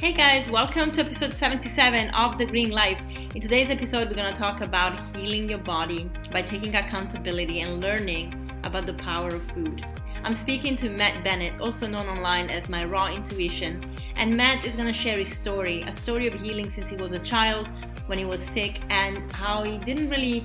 [0.00, 3.00] Hey guys, welcome to episode 77 of The Green Life.
[3.34, 7.80] In today's episode, we're going to talk about healing your body by taking accountability and
[7.80, 9.84] learning about the power of food.
[10.22, 13.82] I'm speaking to Matt Bennett, also known online as My Raw Intuition,
[14.14, 17.10] and Matt is going to share his story a story of healing since he was
[17.10, 17.66] a child,
[18.06, 20.44] when he was sick, and how he didn't really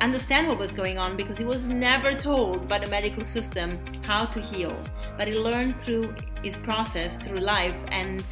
[0.00, 4.24] understand what was going on because he was never told by the medical system how
[4.26, 4.76] to heal.
[5.16, 8.22] But he learned through his process, through life, and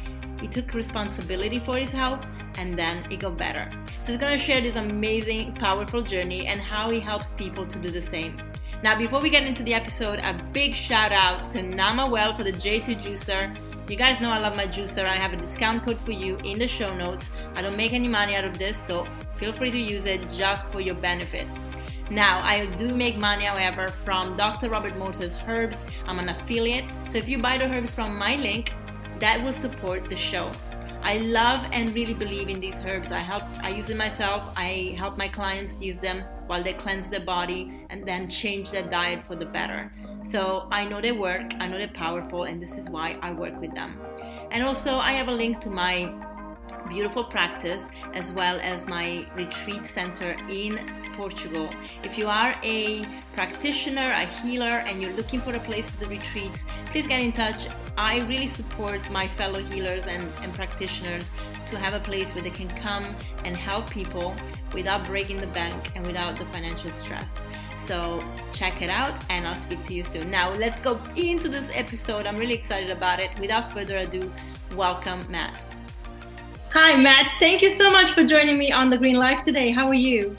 [0.41, 2.25] he took responsibility for his health
[2.57, 3.69] and then it got better.
[4.01, 7.89] So he's gonna share this amazing, powerful journey and how he helps people to do
[7.89, 8.35] the same.
[8.83, 12.51] Now, before we get into the episode, a big shout out to Namawell for the
[12.51, 13.55] J2 Juicer.
[13.89, 15.05] You guys know I love my juicer.
[15.05, 17.31] I have a discount code for you in the show notes.
[17.55, 20.71] I don't make any money out of this, so feel free to use it just
[20.71, 21.47] for your benefit.
[22.11, 24.69] Now, I do make money, however, from Dr.
[24.69, 25.87] Robert Morse's herbs.
[26.07, 28.71] I'm an affiliate, so if you buy the herbs from my link,
[29.19, 30.51] that will support the show.
[31.01, 33.11] I love and really believe in these herbs.
[33.11, 34.51] I help I use them myself.
[34.55, 38.89] I help my clients use them while they cleanse their body and then change their
[38.89, 39.91] diet for the better.
[40.29, 43.59] So I know they work, I know they're powerful, and this is why I work
[43.61, 43.99] with them.
[44.51, 46.11] And also I have a link to my
[46.89, 51.69] beautiful practice as well as my retreat center in Portugal.
[52.03, 56.07] If you are a practitioner, a healer, and you're looking for a place to the
[56.07, 57.67] retreats, please get in touch.
[57.97, 61.31] I really support my fellow healers and, and practitioners
[61.67, 64.35] to have a place where they can come and help people
[64.73, 67.29] without breaking the bank and without the financial stress.
[67.87, 70.31] So check it out and I'll speak to you soon.
[70.31, 72.25] Now let's go into this episode.
[72.25, 73.29] I'm really excited about it.
[73.39, 74.31] Without further ado,
[74.75, 75.63] welcome Matt.
[76.73, 79.71] Hi Matt, thank you so much for joining me on The Green Life today.
[79.71, 80.35] How are you?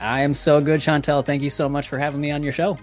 [0.00, 1.22] I am so good, Chantal.
[1.22, 2.78] Thank you so much for having me on your show.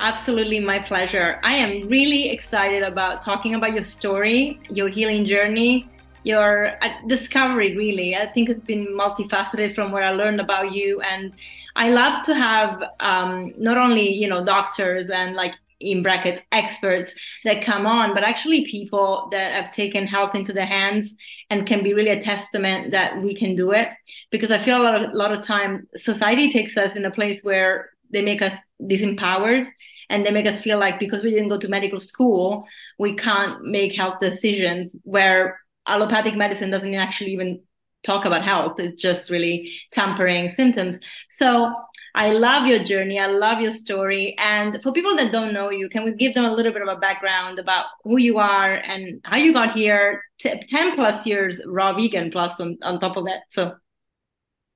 [0.00, 1.38] Absolutely, my pleasure.
[1.44, 5.88] I am really excited about talking about your story, your healing journey,
[6.24, 8.16] your uh, discovery, really.
[8.16, 11.00] I think it's been multifaceted from what I learned about you.
[11.02, 11.32] And
[11.76, 17.14] I love to have um, not only, you know, doctors and like in brackets experts
[17.44, 21.14] that come on but actually people that have taken health into their hands
[21.50, 23.88] and can be really a testament that we can do it.
[24.30, 27.10] Because i feel a lot of, a lot of time society takes us in a
[27.10, 29.66] place where they make us disempowered
[30.08, 32.66] and they make us feel like because we didn't go to medical school
[32.98, 37.60] we can't make health decisions where allopathic medicine doesn't actually even
[38.02, 38.78] talk about health.
[38.78, 40.98] It's just really tampering symptoms.
[41.30, 41.72] So
[42.14, 43.18] I love your journey.
[43.18, 44.36] I love your story.
[44.38, 46.88] And for people that don't know you, can we give them a little bit of
[46.88, 50.22] a background about who you are and how you got here?
[50.38, 53.42] T- 10 plus years raw vegan plus on, on top of that.
[53.50, 53.76] So,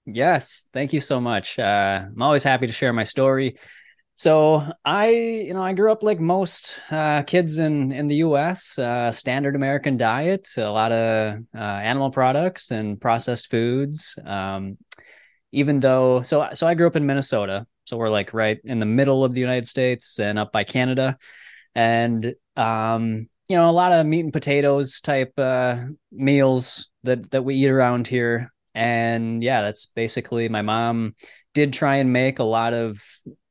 [0.07, 1.59] yes, thank you so much.
[1.59, 3.59] Uh, I'm always happy to share my story.
[4.19, 8.79] So I, you know, I grew up like most uh, kids in in the U.S.
[8.79, 14.19] Uh, standard American diet, a lot of uh, animal products and processed foods.
[14.25, 14.79] Um,
[15.57, 18.85] even though so so I grew up in Minnesota, so we're like right in the
[18.87, 21.17] middle of the United States and up by Canada,
[21.75, 25.79] and um, you know a lot of meat and potatoes type uh,
[26.13, 31.15] meals that that we eat around here, and yeah, that's basically my mom
[31.55, 33.03] did try and make a lot of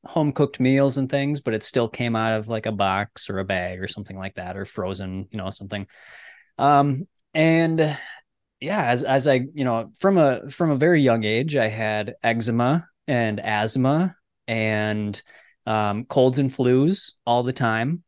[0.05, 3.39] home cooked meals and things, but it still came out of like a box or
[3.39, 5.87] a bag or something like that, or frozen, you know, something.
[6.59, 7.97] Um, and
[8.59, 12.15] yeah, as as I you know from a from a very young age, I had
[12.23, 14.15] eczema and asthma
[14.47, 15.21] and
[15.65, 18.03] um, colds and flus all the time,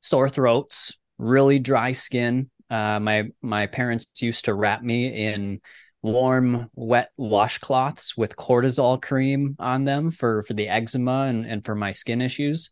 [0.00, 2.50] sore throats, really dry skin.
[2.70, 5.60] Uh, my my parents used to wrap me in
[6.02, 11.74] warm, wet washcloths with cortisol cream on them for for the eczema and, and for
[11.74, 12.70] my skin issues.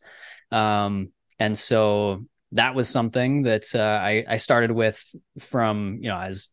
[0.50, 5.03] Um, and so that was something that uh, I, I started with
[5.38, 6.49] from you know as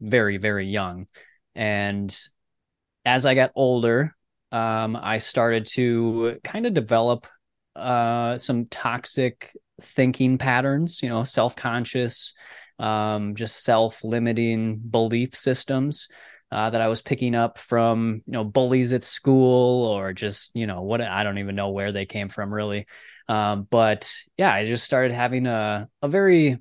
[0.00, 1.06] very very young,
[1.54, 2.16] and
[3.04, 4.14] as I got older,
[4.52, 7.26] um, I started to kind of develop
[7.74, 11.00] uh, some toxic thinking patterns.
[11.02, 12.34] You know, self conscious,
[12.78, 16.08] um, just self limiting belief systems.
[16.52, 20.66] Uh, that I was picking up from, you know, bullies at school or just, you
[20.66, 22.86] know, what I don't even know where they came from really.
[23.26, 26.58] Um, but yeah, I just started having a, a very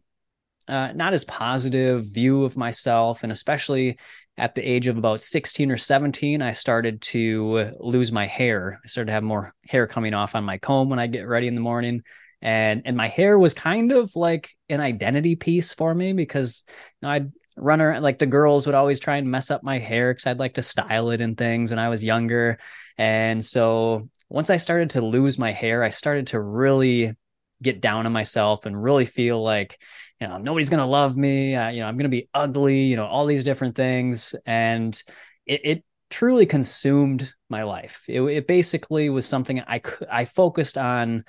[0.69, 3.23] uh, not as positive view of myself.
[3.23, 3.99] And especially
[4.38, 8.79] at the age of about 16 or 17, I started to lose my hair.
[8.81, 11.47] I started to have more hair coming off on my comb when I get ready
[11.47, 12.03] in the morning.
[12.41, 16.63] And, and my hair was kind of like an identity piece for me because
[17.01, 19.77] you know, I'd run around like the girls would always try and mess up my
[19.77, 22.57] hair because I'd like to style it and things when I was younger.
[22.97, 27.15] And so once I started to lose my hair, I started to really
[27.61, 29.79] get down on myself and really feel like
[30.19, 31.55] you know nobody's gonna love me.
[31.55, 34.35] Uh, you know i'm gonna be ugly you know all these different things.
[34.45, 35.01] And
[35.45, 38.03] it, it truly consumed my life.
[38.07, 39.81] It, it basically was something i
[40.11, 41.23] i focused on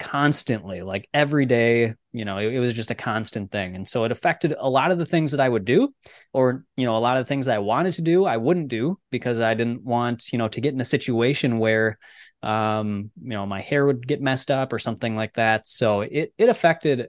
[0.00, 3.76] constantly like every day you know it, it, was just a constant thing.
[3.76, 5.94] And so it affected a lot of the things that i would do
[6.32, 8.68] or you know a lot of the things that i wanted to do i wouldn't
[8.68, 11.98] do because i didn't want you know to get in a situation where
[12.42, 15.68] um you know my hair would get messed up or something like that.
[15.68, 17.08] So it it affected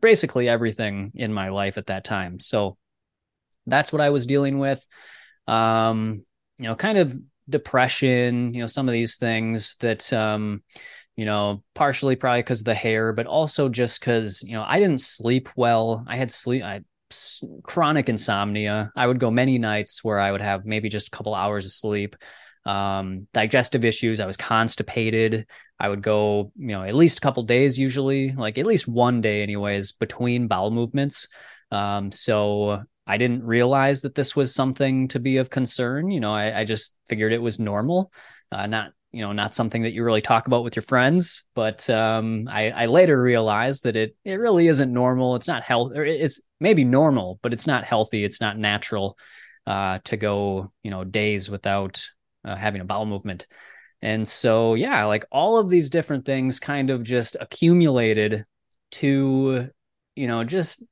[0.00, 2.40] basically everything in my life at that time.
[2.40, 2.76] So
[3.66, 4.86] that's what i was dealing with.
[5.48, 6.24] Um
[6.58, 7.16] you know kind of
[7.48, 10.62] depression you know some of these things that um
[11.16, 14.78] you know, partially probably because of the hair, but also just because, you know, I
[14.78, 16.04] didn't sleep well.
[16.06, 16.82] I had sleep, I
[17.62, 18.92] chronic insomnia.
[18.96, 21.72] I would go many nights where I would have maybe just a couple hours of
[21.72, 22.16] sleep.
[22.64, 24.18] Um, digestive issues.
[24.18, 25.46] I was constipated.
[25.78, 29.20] I would go, you know, at least a couple days usually, like at least one
[29.20, 31.28] day, anyways, between bowel movements.
[31.70, 36.10] Um, so I didn't realize that this was something to be of concern.
[36.10, 38.10] You know, I, I just figured it was normal,
[38.50, 41.88] uh, not you know not something that you really talk about with your friends but
[41.88, 45.36] um, I, I later realized that it it really isn't normal.
[45.36, 48.24] It's not health it's maybe normal but it's not healthy.
[48.24, 49.16] It's not natural
[49.66, 52.04] uh, to go you know days without
[52.44, 53.46] uh, having a bowel movement.
[54.02, 58.44] And so yeah like all of these different things kind of just accumulated
[58.92, 59.70] to
[60.14, 60.84] you know just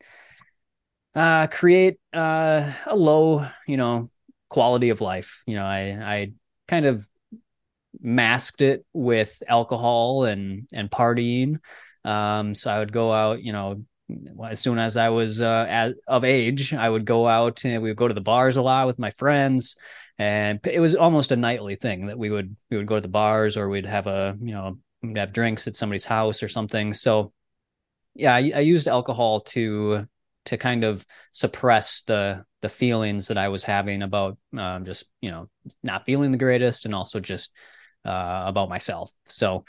[1.14, 4.10] uh, create uh, a low you know
[4.48, 5.42] quality of life.
[5.46, 6.32] You know i i
[6.68, 7.06] kind of
[8.04, 11.58] masked it with alcohol and and partying.
[12.04, 13.82] Um, so I would go out, you know,
[14.46, 17.88] as soon as I was uh, at, of age, I would go out and we
[17.90, 19.76] would go to the bars a lot with my friends,
[20.18, 23.08] and it was almost a nightly thing that we would we would go to the
[23.08, 24.78] bars or we'd have a you know
[25.16, 26.92] have drinks at somebody's house or something.
[26.92, 27.32] So
[28.14, 30.06] yeah, I, I used alcohol to
[30.46, 35.30] to kind of suppress the the feelings that I was having about um, just you
[35.30, 35.48] know
[35.82, 37.52] not feeling the greatest and also just
[38.04, 39.10] uh, about myself.
[39.26, 39.64] So,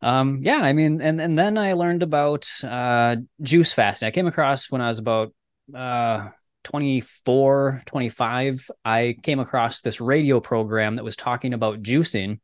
[0.00, 4.06] um, yeah, I mean, and and then I learned about uh, juice fasting.
[4.06, 5.34] I came across when I was about
[5.74, 6.28] uh,
[6.64, 8.70] 24, 25.
[8.84, 12.40] I came across this radio program that was talking about juicing,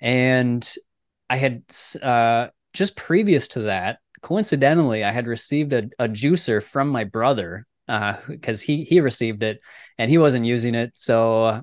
[0.00, 0.72] and
[1.28, 1.62] I had
[2.00, 7.66] uh, just previous to that, coincidentally, I had received a, a juicer from my brother
[7.86, 9.60] because uh, he he received it
[9.98, 11.62] and he wasn't using it, so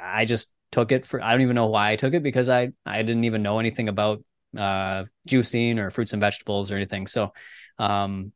[0.00, 2.72] I just took it for I don't even know why I took it because I
[2.84, 4.24] I didn't even know anything about
[4.56, 7.06] uh, juicing or fruits and vegetables or anything.
[7.06, 7.32] So
[7.78, 8.32] um,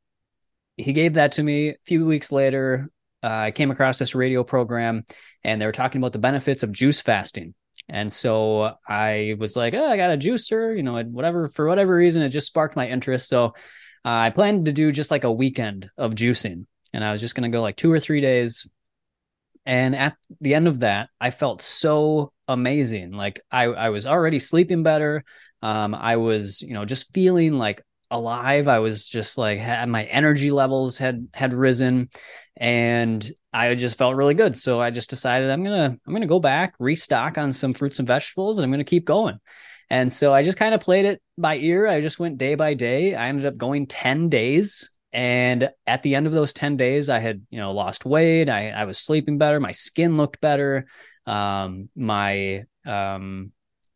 [0.76, 1.70] he gave that to me.
[1.70, 2.90] A few weeks later,
[3.22, 5.04] uh, I came across this radio program
[5.42, 7.54] and they were talking about the benefits of juice fasting.
[7.88, 11.94] And so I was like, oh, I got a juicer, you know, whatever, for whatever
[11.94, 13.28] reason, it just sparked my interest.
[13.28, 13.50] So uh,
[14.04, 16.64] I planned to do just like a weekend of juicing.
[16.92, 18.66] And I was just going to go like two or three days,
[19.66, 23.12] and at the end of that, I felt so amazing.
[23.12, 25.24] Like I, I was already sleeping better.
[25.60, 28.68] Um, I was, you know, just feeling like alive.
[28.68, 32.10] I was just like had, my energy levels had had risen,
[32.56, 34.56] and I just felt really good.
[34.56, 38.06] So I just decided I'm gonna I'm gonna go back, restock on some fruits and
[38.06, 39.38] vegetables, and I'm gonna keep going.
[39.90, 41.86] And so I just kind of played it by ear.
[41.86, 43.14] I just went day by day.
[43.14, 47.18] I ended up going 10 days and at the end of those 10 days, I
[47.18, 48.48] had, you know, lost weight.
[48.48, 49.60] I, I was sleeping better.
[49.60, 50.86] My skin looked better.
[51.26, 53.52] Um, my, um,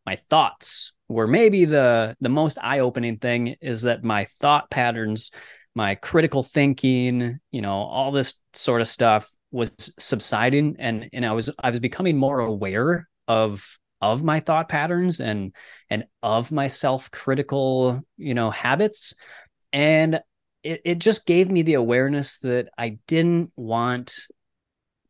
[0.06, 5.30] my thoughts were maybe the, the most eye opening thing is that my thought patterns,
[5.74, 10.76] my critical thinking, you know, all this sort of stuff was subsiding.
[10.78, 15.54] And, and I was, I was becoming more aware of, of my thought patterns and,
[15.90, 19.14] and of my self critical, you know, habits.
[19.72, 20.20] And
[20.62, 24.26] it, it just gave me the awareness that I didn't want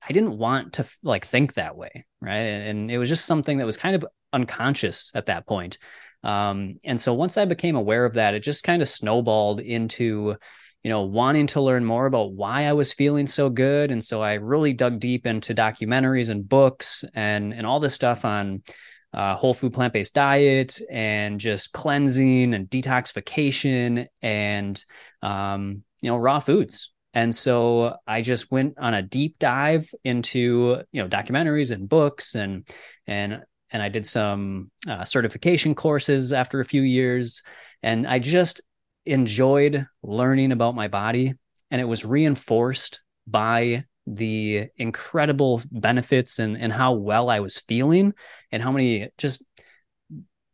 [0.02, 2.38] I didn't want to like think that way, right?
[2.38, 5.78] And it was just something that was kind of unconscious at that point.
[6.22, 10.36] Um, and so once I became aware of that, it just kind of snowballed into,
[10.82, 13.90] you know, wanting to learn more about why I was feeling so good.
[13.90, 18.24] And so I really dug deep into documentaries and books and and all this stuff
[18.24, 18.62] on
[19.12, 24.84] uh, whole food plant based diet and just cleansing and detoxification and
[25.22, 26.92] um, you know raw foods.
[27.12, 32.34] And so I just went on a deep dive into you know documentaries and books
[32.34, 32.68] and
[33.06, 37.42] and and I did some uh, certification courses after a few years,
[37.82, 38.60] and I just
[39.06, 41.34] enjoyed learning about my body,
[41.70, 48.12] and it was reinforced by the incredible benefits and, and how well I was feeling
[48.52, 49.44] and how many just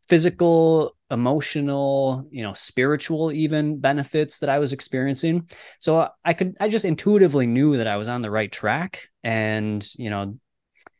[0.07, 5.49] physical emotional, you know, spiritual even benefits that I was experiencing.
[5.79, 9.85] So I could I just intuitively knew that I was on the right track and,
[9.97, 10.37] you know,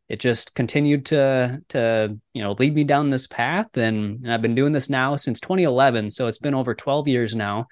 [0.09, 4.41] it just continued to to, you know, lead me down this path and, and I've
[4.41, 7.67] been doing this now since 2011, so it's been over 12 years now.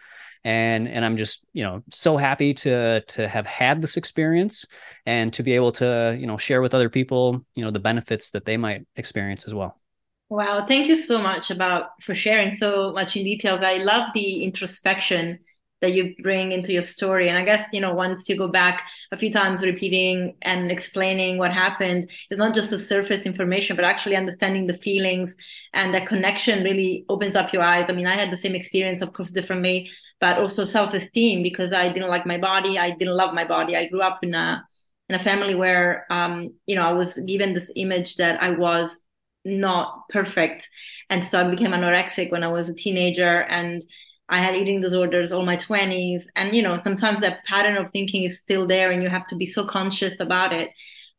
[0.45, 4.65] And and I'm just, you know, so happy to to have had this experience
[5.05, 8.29] and to be able to, you know, share with other people, you know, the benefits
[8.29, 9.81] that they might experience as well.
[10.29, 13.61] Wow, thank you so much about for sharing so much in details.
[13.61, 15.39] I love the introspection
[15.85, 17.29] that you bring into your story.
[17.29, 21.37] And I guess, you know, once you go back a few times repeating and explaining
[21.37, 25.35] what happened, it's not just the surface information, but actually understanding the feelings
[25.73, 27.85] and that connection really opens up your eyes.
[27.87, 29.89] I mean, I had the same experience, of course, differently,
[30.19, 32.79] but also self-esteem because I didn't like my body.
[32.79, 33.75] I didn't love my body.
[33.75, 34.65] I grew up in a
[35.07, 38.99] in a family where um, you know, I was given this image that I was
[39.45, 40.67] not perfect.
[41.09, 43.83] And so I became anorexic when I was a teenager and
[44.27, 46.25] I had eating disorders all my 20s.
[46.35, 49.35] And, you know, sometimes that pattern of thinking is still there and you have to
[49.35, 50.71] be so conscious about it.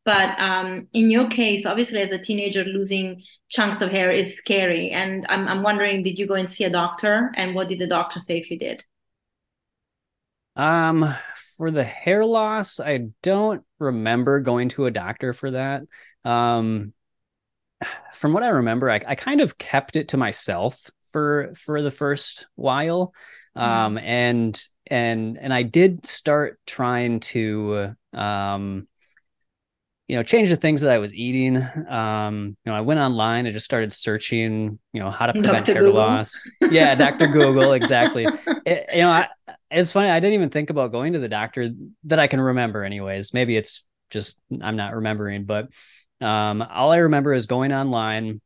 [0.05, 4.91] But um, in your case, obviously, as a teenager, losing chunks of hair is scary.
[4.91, 7.33] And I'm, I'm wondering, did you go and see a doctor?
[7.37, 8.85] And what did the doctor say if you did?
[10.55, 11.13] Um,
[11.57, 15.83] for the hair loss, I don't remember going to a doctor for that.
[16.25, 16.93] Um,
[18.13, 21.91] from what I remember, I, I kind of kept it to myself for for the
[21.91, 23.15] first while.
[23.57, 23.63] Mm.
[23.63, 28.87] Um, and and and I did start trying to um
[30.09, 31.57] you know change the things that I was eating.
[31.89, 35.65] Um, you know, I went online and just started searching, you know, how to prevent
[35.65, 35.73] Dr.
[35.73, 36.01] hair Google.
[36.01, 36.47] loss.
[36.61, 37.29] Yeah, Dr.
[37.29, 38.27] Google, exactly.
[38.67, 39.29] It, you know, I,
[39.71, 40.09] it's funny.
[40.11, 41.71] I didn't even think about going to the doctor
[42.05, 43.33] that I can remember, anyways.
[43.33, 45.69] Maybe it's just I'm not remembering, but
[46.21, 48.41] um, all I remember is going online,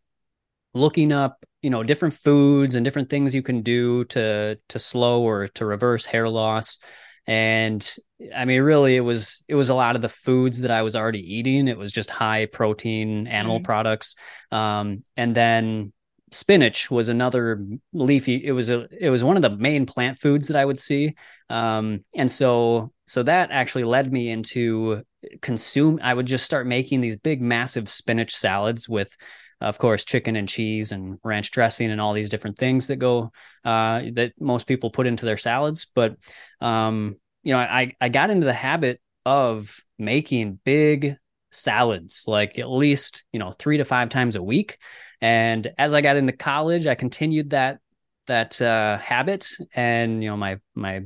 [0.74, 5.22] looking up, you know, different foods and different things you can do to to slow
[5.22, 6.78] or to reverse hair loss.
[7.26, 7.86] And
[8.34, 10.96] I mean, really, it was it was a lot of the foods that I was
[10.96, 11.68] already eating.
[11.68, 13.64] It was just high protein animal mm-hmm.
[13.64, 14.16] products,
[14.50, 15.92] um, and then
[16.32, 20.48] spinach was another leafy it was a it was one of the main plant foods
[20.48, 21.14] that i would see
[21.48, 25.02] um, and so so that actually led me into
[25.42, 29.16] consume i would just start making these big massive spinach salads with
[29.60, 33.30] of course chicken and cheese and ranch dressing and all these different things that go
[33.64, 35.86] uh, that most people put into their salads.
[35.94, 36.16] But
[36.60, 41.16] um, you know i i got into the habit of making big
[41.50, 44.78] salads like at least you know 3 to 5 times a week.
[45.20, 47.78] And as I got into college, I continued that
[48.26, 51.02] that uh, habit, and you know my my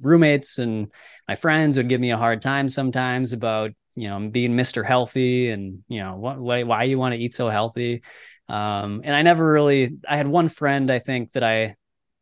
[0.00, 0.92] roommates and
[1.28, 4.84] my friends would give me a hard time sometimes about you know I'm being Mr.
[4.84, 8.02] Healthy and you know what, why why you want to eat so healthy.
[8.48, 9.96] Um, and I never really.
[10.08, 11.76] I had one friend I think that I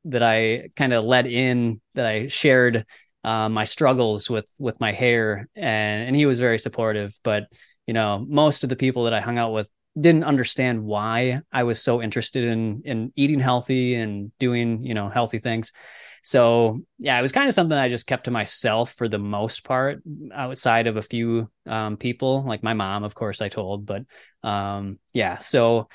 [0.07, 2.87] that I kind of let in that I shared
[3.25, 7.19] uh, my struggles with with my hair, and and he was very supportive.
[7.23, 7.47] But
[7.87, 9.69] you know, most of the people that I hung out with
[9.99, 15.09] didn't understand why I was so interested in in eating healthy and doing, you know,
[15.09, 15.73] healthy things.
[16.27, 19.63] So yeah, it was kind of something I just kept to myself for the most
[19.63, 20.03] part,
[20.35, 23.87] outside of a few um, people, like my mom, of course, I told.
[23.87, 24.03] But
[24.43, 25.89] um, yeah, so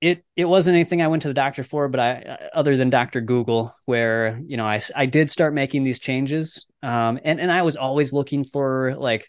[0.00, 3.20] it it wasn't anything I went to the doctor for, but I other than Doctor
[3.20, 7.60] Google, where you know I I did start making these changes, um, and and I
[7.60, 9.28] was always looking for like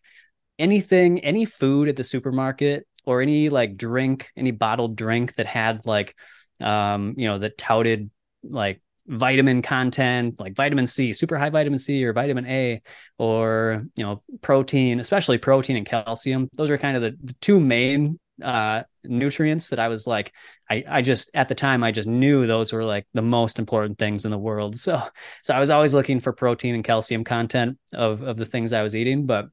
[0.58, 5.86] anything, any food at the supermarket or any like drink, any bottled drink that had
[5.86, 6.16] like,
[6.62, 8.10] um, you know, that touted
[8.44, 12.82] like vitamin content, like vitamin C, super high vitamin C or vitamin A,
[13.18, 16.50] or, you know, protein, especially protein and calcium.
[16.56, 20.34] Those are kind of the, the two main uh nutrients that I was like
[20.68, 24.00] I I just at the time I just knew those were like the most important
[24.00, 24.80] things in the world.
[24.80, 25.00] So
[25.44, 28.82] so I was always looking for protein and calcium content of of the things I
[28.82, 29.50] was eating, but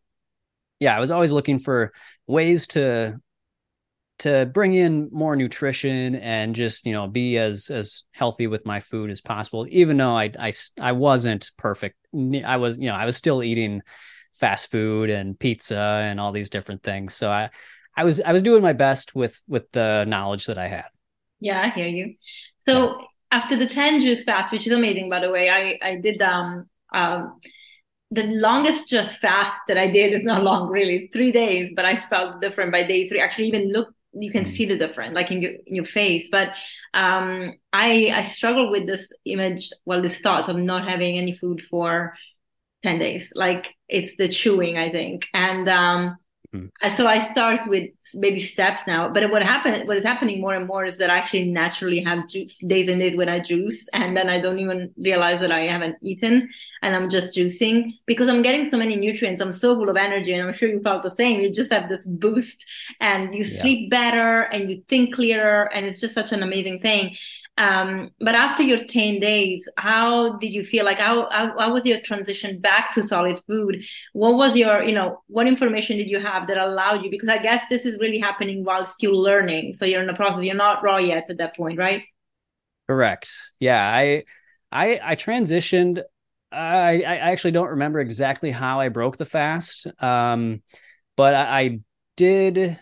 [0.80, 1.92] yeah, I was always looking for
[2.26, 3.20] ways to
[4.18, 8.80] to bring in more nutrition and just you know be as as healthy with my
[8.80, 11.96] food as possible even though i i, I wasn't perfect
[12.44, 13.82] i was you know i was still eating
[14.34, 17.50] fast food and pizza and all these different things so i
[17.96, 20.86] i was i was doing my best with with the knowledge that i had
[21.40, 22.14] yeah i hear you
[22.68, 23.06] so yeah.
[23.32, 26.68] after the 10 juice fast which is amazing by the way i i did um
[26.92, 27.38] um
[28.10, 32.00] the longest just fast that I did is not long really, three days, but I
[32.08, 33.20] felt different by day three.
[33.20, 34.50] Actually, even looked you can mm.
[34.50, 36.28] see the difference like in your, in your face.
[36.30, 36.50] But
[36.94, 41.62] um i i struggle with this image well this thought of not having any food
[41.70, 42.14] for
[42.82, 43.30] 10 days.
[43.34, 45.26] Like it's the chewing i think.
[45.34, 46.16] And um
[46.54, 46.96] Mm-hmm.
[46.96, 49.12] So I start with maybe steps now.
[49.12, 52.26] But what happened, what is happening more and more is that I actually naturally have
[52.26, 55.64] juice, days and days when I juice, and then I don't even realize that I
[55.64, 56.48] haven't eaten,
[56.80, 59.42] and I'm just juicing because I'm getting so many nutrients.
[59.42, 61.40] I'm so full of energy, and I'm sure you felt the same.
[61.40, 62.64] You just have this boost,
[62.98, 63.60] and you yeah.
[63.60, 67.14] sleep better, and you think clearer, and it's just such an amazing thing.
[67.58, 71.84] Um, but after your 10 days, how did you feel like how, how, how was
[71.84, 73.82] your transition back to solid food?
[74.12, 77.10] What was your, you know, what information did you have that allowed you?
[77.10, 79.74] Because I guess this is really happening while still learning.
[79.74, 82.04] So you're in the process, you're not raw yet at that point, right?
[82.86, 83.50] Correct.
[83.58, 83.84] Yeah.
[83.84, 84.22] I,
[84.70, 86.00] I, I transitioned.
[86.52, 89.88] I, I actually don't remember exactly how I broke the fast.
[90.00, 90.62] Um,
[91.16, 91.80] but I, I
[92.16, 92.56] did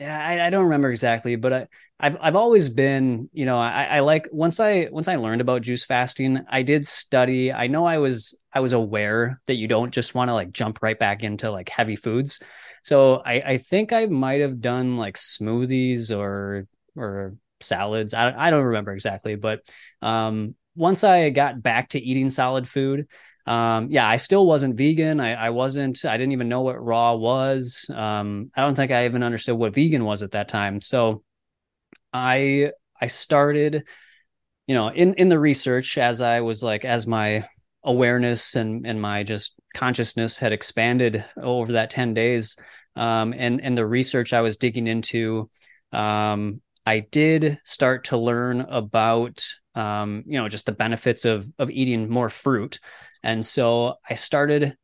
[0.00, 1.66] yeah, I, I, don't remember exactly, but I,
[2.00, 5.62] have I've always been, you know, I, I like once I once I learned about
[5.62, 7.52] juice fasting, I did study.
[7.52, 10.80] I know I was I was aware that you don't just want to like jump
[10.82, 12.40] right back into like heavy foods.
[12.82, 18.12] So I, I think I might have done like smoothies or or salads.
[18.12, 19.60] I I don't remember exactly, but
[20.02, 23.06] um, once I got back to eating solid food,
[23.46, 25.20] um, yeah, I still wasn't vegan.
[25.20, 27.88] I, I wasn't, I didn't even know what raw was.
[27.94, 30.80] Um, I don't think I even understood what vegan was at that time.
[30.80, 31.22] So
[32.14, 33.84] I, I started,
[34.66, 37.46] you know, in, in the research as I was like, as my
[37.82, 42.56] awareness and, and my just consciousness had expanded over that 10 days.
[42.96, 45.50] Um, and, and the research I was digging into,
[45.92, 49.44] um, I did start to learn about,
[49.74, 52.78] um, you know, just the benefits of, of eating more fruit.
[53.22, 54.76] And so I started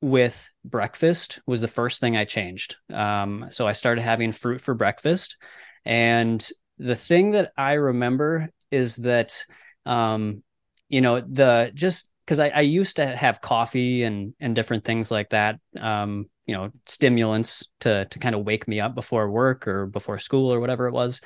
[0.00, 2.76] with breakfast was the first thing I changed.
[2.92, 5.38] Um, so I started having fruit for breakfast.
[5.86, 6.46] And
[6.78, 9.44] the thing that I remember is that,
[9.86, 10.42] um,
[10.88, 15.10] you know, the just because I, I, used to have coffee and and different things
[15.10, 19.68] like that, um, you know, stimulants to to kind of wake me up before work
[19.68, 21.20] or before school or whatever it was.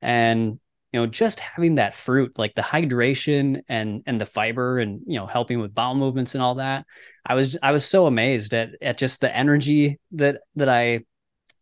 [0.00, 0.58] And
[0.94, 5.18] you know just having that fruit like the hydration and and the fiber and you
[5.18, 6.86] know helping with bowel movements and all that
[7.26, 11.00] i was i was so amazed at at just the energy that that i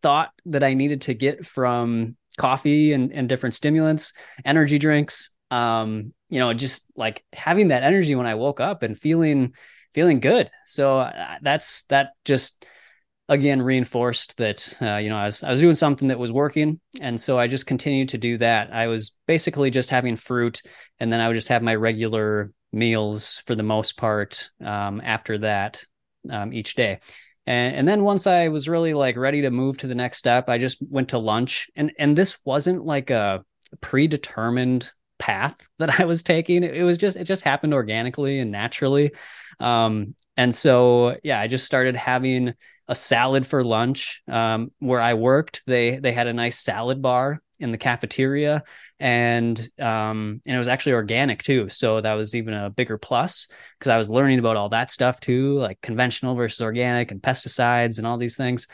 [0.03, 4.13] thought that i needed to get from coffee and and different stimulants
[4.45, 8.99] energy drinks um you know just like having that energy when i woke up and
[8.99, 9.53] feeling
[9.95, 12.65] feeling good so uh, that's that just
[13.29, 16.81] again reinforced that uh, you know I was I was doing something that was working,
[17.01, 18.73] and so I just continued to do that.
[18.73, 20.63] I was basically just having fruit,
[21.01, 25.39] and then I would just have my regular meals for the most part um, after
[25.39, 25.85] that
[26.31, 27.01] um, each day.
[27.47, 30.49] And, and then once I was really like ready to move to the next step,
[30.49, 33.45] I just went to lunch, and and this wasn't like a
[33.81, 36.63] predetermined path that I was taking.
[36.65, 39.13] It was just it just happened organically and naturally.
[39.61, 42.55] Um, and so yeah, I just started having
[42.89, 44.23] a salad for lunch.
[44.29, 48.65] Um, where I worked, they they had a nice salad bar in the cafeteria,
[49.01, 51.69] and um, and it was actually organic too.
[51.71, 53.49] So that was even a bigger plus
[53.79, 57.99] because I was learning about all that stuff too, like conventional versus organic and pesticides
[57.99, 58.67] and all these things.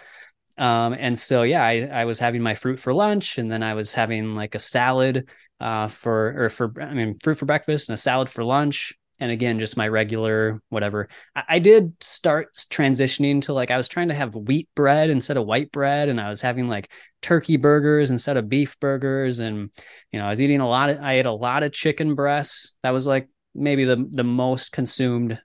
[0.57, 3.75] Um, and so yeah, I, I was having my fruit for lunch, and then I
[3.75, 5.29] was having like a salad
[5.61, 9.31] uh, for or for I mean fruit for breakfast and a salad for lunch, and
[9.31, 11.09] again just my regular whatever.
[11.35, 15.37] I, I, did start transitioning to like i was trying to have wheat bread instead
[15.37, 16.91] of white bread and i was having like
[17.23, 19.71] turkey burgers instead of beef burgers and
[20.13, 22.77] you know i was eating a lot of i ate a lot of chicken breasts.
[22.83, 25.41] That was like maybe the the most consumed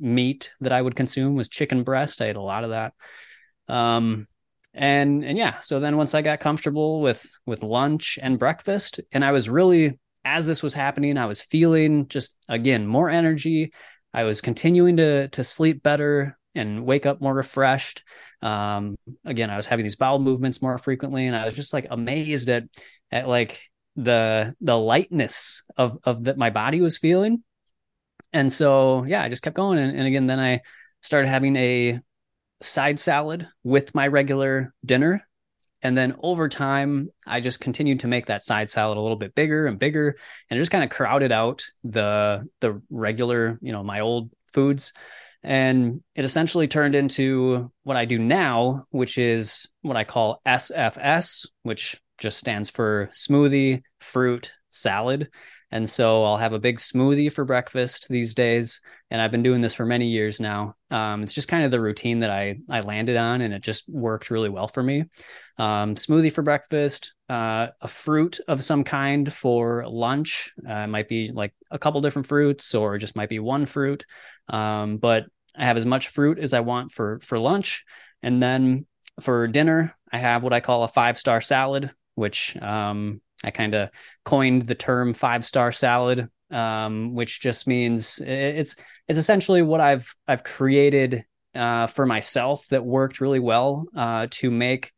[0.00, 2.22] meat that i would consume was chicken breast.
[2.22, 2.94] I ate a lot of that.
[3.68, 4.26] Um
[4.74, 9.24] and and yeah so then once i got comfortable with with lunch and breakfast and
[9.24, 13.72] i was really as this was happening, I was feeling just again more energy.
[14.12, 18.02] I was continuing to to sleep better and wake up more refreshed.
[18.42, 21.86] Um, again, I was having these bowel movements more frequently, and I was just like
[21.90, 22.64] amazed at
[23.10, 23.62] at like
[23.96, 27.42] the the lightness of of that my body was feeling.
[28.32, 30.60] And so yeah, I just kept going, and, and again, then I
[31.02, 32.00] started having a
[32.60, 35.27] side salad with my regular dinner
[35.82, 39.34] and then over time, I just continued to make that side salad a little bit
[39.34, 40.16] bigger and bigger,
[40.50, 44.92] and it just kind of crowded out the the regular, you know, my old foods.
[45.44, 51.48] And it essentially turned into what I do now, which is what I call SFS,
[51.62, 55.30] which just stands for smoothie, fruit, salad.
[55.70, 58.80] And so I'll have a big smoothie for breakfast these days.
[59.10, 60.74] And I've been doing this for many years now.
[60.90, 63.88] Um, it's just kind of the routine that I, I landed on, and it just
[63.88, 65.04] worked really well for me.
[65.56, 70.52] Um, smoothie for breakfast, uh, a fruit of some kind for lunch.
[70.66, 74.04] Uh, might be like a couple different fruits, or just might be one fruit.
[74.48, 75.24] Um, but
[75.56, 77.84] I have as much fruit as I want for for lunch,
[78.22, 78.86] And then
[79.20, 83.74] for dinner, I have what I call a five star salad, which um, I kind
[83.74, 83.90] of
[84.24, 90.14] coined the term five star salad, um, which just means it's it's essentially what I've
[90.26, 94.92] I've created uh, for myself that worked really well uh, to make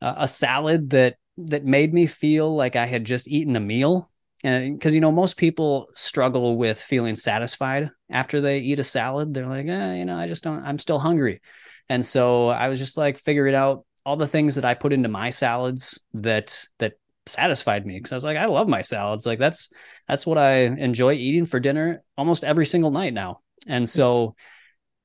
[0.00, 4.10] a salad that that made me feel like I had just eaten a meal.
[4.44, 9.34] And because you know most people struggle with feeling satisfied after they eat a salad,
[9.34, 10.62] they're like, eh, you know, I just don't.
[10.64, 11.40] I'm still hungry,
[11.88, 15.08] and so I was just like figuring out all the things that I put into
[15.08, 16.94] my salads that that
[17.28, 19.26] satisfied me because I was like, I love my salads.
[19.26, 19.70] Like that's
[20.06, 23.40] that's what I enjoy eating for dinner almost every single night now.
[23.66, 24.34] And so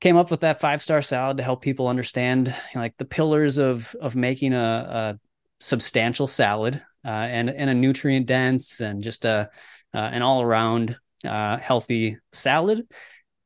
[0.00, 3.04] came up with that five star salad to help people understand you know, like the
[3.04, 5.18] pillars of of making a, a
[5.60, 9.50] substantial salad uh, and and a nutrient dense and just a
[9.94, 12.86] uh, an all around uh, healthy salad.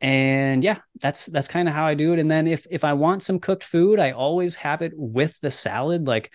[0.01, 2.19] And yeah, that's that's kind of how I do it.
[2.19, 5.51] And then if if I want some cooked food, I always have it with the
[5.51, 6.07] salad.
[6.07, 6.33] Like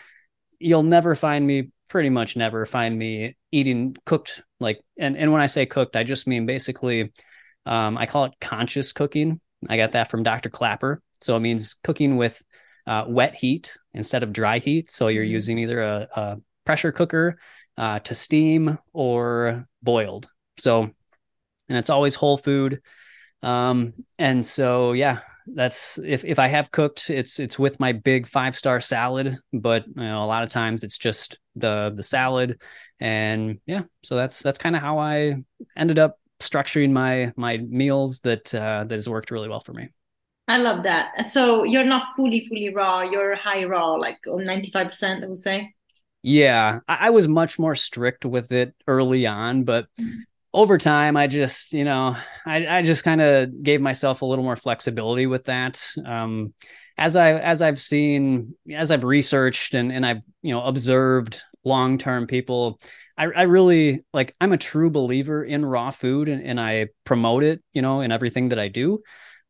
[0.59, 5.41] you'll never find me pretty much never find me eating cooked like and and when
[5.41, 7.11] I say cooked, I just mean basically
[7.65, 9.39] um, I call it conscious cooking.
[9.69, 10.49] I got that from Dr.
[10.49, 11.01] Klaper.
[11.21, 12.41] So it means cooking with
[12.85, 14.91] uh, wet heat instead of dry heat.
[14.91, 15.31] So you're mm-hmm.
[15.31, 17.37] using either a, a pressure cooker
[17.77, 20.27] uh, to steam or boiled.
[20.57, 22.81] So, and it's always whole food.
[23.41, 28.27] Um, and so, yeah, that's if, if I have cooked, it's, it's with my big
[28.27, 32.61] five star salad, but you know, a lot of times it's just the, the salad
[32.99, 35.35] and yeah, so that's, that's kind of how I
[35.75, 39.89] ended up structuring my, my meals that, uh, that has worked really well for me.
[40.47, 41.27] I love that.
[41.27, 43.01] So you're not fully, fully raw.
[43.01, 45.73] You're high raw, like 95%, I would say.
[46.21, 50.19] Yeah, I, I was much more strict with it early on, but mm-hmm.
[50.53, 54.43] Over time, I just, you know, I, I just kind of gave myself a little
[54.43, 55.85] more flexibility with that.
[56.05, 56.53] Um,
[56.97, 61.97] as I as I've seen, as I've researched and and I've you know observed long
[61.97, 62.79] term people,
[63.17, 64.35] I, I really like.
[64.39, 68.11] I'm a true believer in raw food, and, and I promote it, you know, in
[68.11, 69.01] everything that I do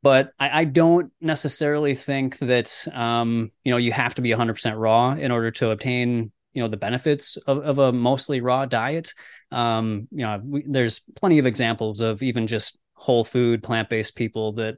[0.03, 4.77] but I, I, don't necessarily think that um, you know you have to be 100%
[4.77, 9.13] raw in order to obtain you know the benefits of, of a mostly raw diet.
[9.53, 14.15] Um, you know, we, there's plenty of examples of even just whole food plant based
[14.15, 14.77] people that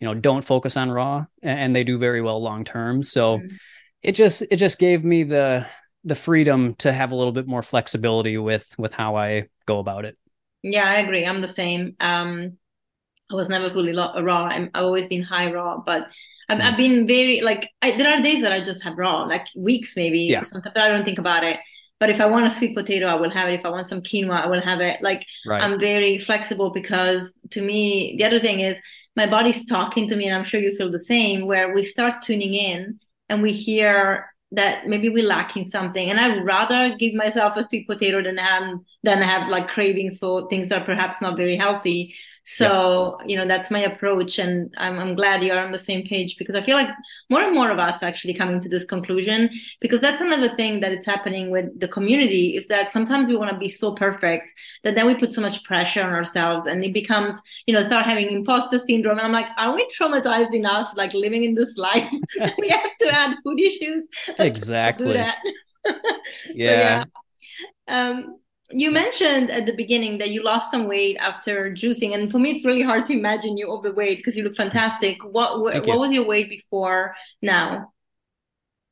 [0.00, 3.02] you know don't focus on raw and, they do very well long term.
[3.02, 3.54] So mm-hmm.
[4.02, 5.66] it just it just gave me the
[6.04, 10.04] the freedom to have a little bit more flexibility with with how I go about
[10.04, 10.16] it.
[10.62, 11.26] Yeah, I agree.
[11.26, 11.96] I'm the same.
[12.00, 12.56] Um,
[13.30, 14.44] I was never fully raw.
[14.44, 16.06] i have always been high raw, but
[16.48, 16.76] I've, I've mm.
[16.76, 20.20] been very like I, there are days that I just have raw, like weeks maybe.
[20.20, 20.44] Yeah.
[20.44, 21.58] Sometimes I don't think about it.
[21.98, 23.60] But if I want a sweet potato, I will have it.
[23.60, 25.00] If I want some quinoa, I will have it.
[25.00, 25.62] Like right.
[25.62, 28.76] I'm very flexible because to me, the other thing is
[29.16, 31.46] my body's talking to me, and I'm sure you feel the same.
[31.46, 36.44] Where we start tuning in and we hear that maybe we're lacking something and i'd
[36.44, 40.82] rather give myself a sweet potato than have than have like cravings for things that
[40.82, 42.14] are perhaps not very healthy
[42.46, 43.26] so, yeah.
[43.26, 44.38] you know, that's my approach.
[44.38, 46.88] And I'm, I'm glad you're on the same page because I feel like
[47.28, 50.92] more and more of us actually coming to this conclusion because that's another thing that
[50.92, 54.52] it's happening with the community is that sometimes we want to be so perfect
[54.84, 58.04] that then we put so much pressure on ourselves and it becomes, you know, start
[58.04, 59.18] having imposter syndrome.
[59.18, 62.08] And I'm like, are we traumatized enough, like living in this life?
[62.58, 64.06] we have to add food issues.
[64.38, 65.14] Exactly.
[65.14, 65.34] yeah.
[65.84, 67.04] So, yeah.
[67.88, 68.38] Um,
[68.70, 72.50] you mentioned at the beginning that you lost some weight after juicing and for me
[72.50, 75.18] it's really hard to imagine you overweight because you look fantastic.
[75.22, 77.92] What what, what was your weight before now?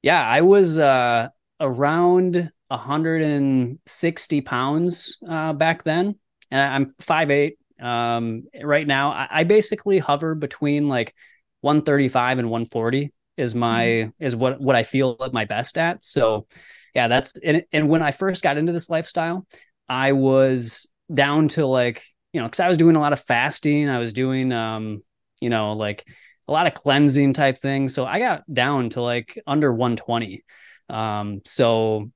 [0.03, 1.29] Yeah i was uh
[1.61, 6.19] around 160 pounds uh back then
[6.51, 11.15] and i'm 5'8 um right now I, I basically hover between like
[11.63, 14.25] 135 and 140 is my mm-hmm.
[14.25, 16.05] is what what i feel at my best at.
[16.05, 16.47] So
[16.95, 19.47] yeah, that's and, and when I first got into this lifestyle,
[19.89, 23.89] I was down to like, you know, because I was doing a lot of fasting.
[23.89, 25.03] I was doing um,
[25.41, 26.05] you know, like
[26.49, 27.95] a lot of cleansing type things.
[27.95, 30.45] So I got down to like under 120.
[30.89, 32.11] Um, so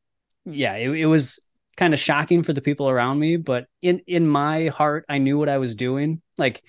[0.44, 1.44] yeah, it, it was
[1.76, 5.38] kind of shocking for the people around me, but in in my heart, I knew
[5.38, 6.22] what I was doing.
[6.36, 6.62] Like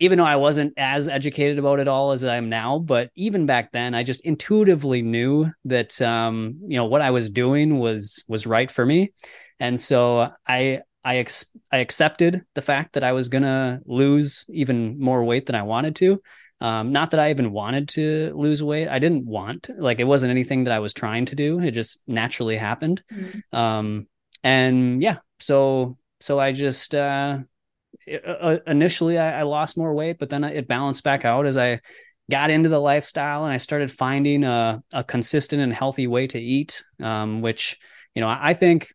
[0.00, 3.46] even though I wasn't as educated about it all as I am now, but even
[3.46, 8.24] back then, I just intuitively knew that um, you know what I was doing was
[8.28, 9.12] was right for me,
[9.60, 14.98] and so I I ex- I accepted the fact that I was gonna lose even
[14.98, 16.20] more weight than I wanted to.
[16.60, 18.88] Um, not that I even wanted to lose weight.
[18.88, 21.60] I didn't want like it wasn't anything that I was trying to do.
[21.60, 23.02] It just naturally happened.
[23.12, 23.56] Mm-hmm.
[23.56, 24.06] Um,
[24.42, 27.38] and yeah, so so I just uh,
[28.10, 31.56] uh, uh, initially I, I, lost more weight, but then it balanced back out as
[31.56, 31.80] I
[32.30, 36.38] got into the lifestyle and I started finding a, a consistent and healthy way to
[36.38, 37.78] eat, um, which,
[38.14, 38.92] you know, I think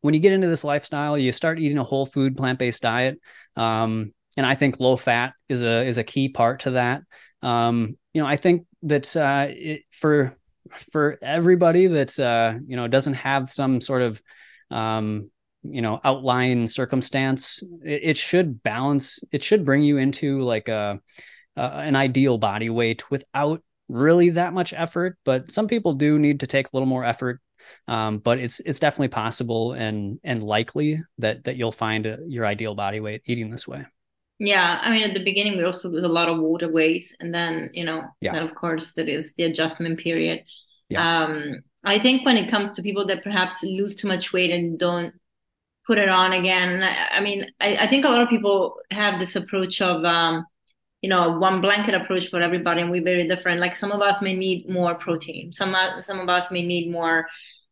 [0.00, 3.20] when you get into this lifestyle, you start eating a whole food, plant based diet.
[3.56, 7.02] Um, and I think low fat is a is a key part to that.
[7.42, 10.36] Um, you know, I think that uh, it, for
[10.92, 14.22] for everybody that's uh, you know doesn't have some sort of
[14.70, 15.30] um,
[15.62, 19.22] you know outlying circumstance, it, it should balance.
[19.32, 21.00] It should bring you into like a
[21.56, 25.18] uh, an ideal body weight without really that much effort.
[25.24, 27.40] But some people do need to take a little more effort.
[27.86, 32.46] Um, but it's it's definitely possible and and likely that that you'll find a, your
[32.46, 33.86] ideal body weight eating this way.
[34.38, 37.34] Yeah, I mean, at the beginning we also lose a lot of water weight, and
[37.34, 38.32] then you know, yeah.
[38.32, 40.44] then of course there is the adjustment period.
[40.88, 41.24] Yeah.
[41.24, 44.78] Um, I think when it comes to people that perhaps lose too much weight and
[44.78, 45.14] don't
[45.86, 49.18] put it on again, I, I mean, I, I, think a lot of people have
[49.18, 50.44] this approach of um,
[51.02, 53.60] you know one blanket approach for everybody and we're very different.
[53.60, 55.52] Like some of us may need more protein.
[55.52, 57.26] Some some of us may need more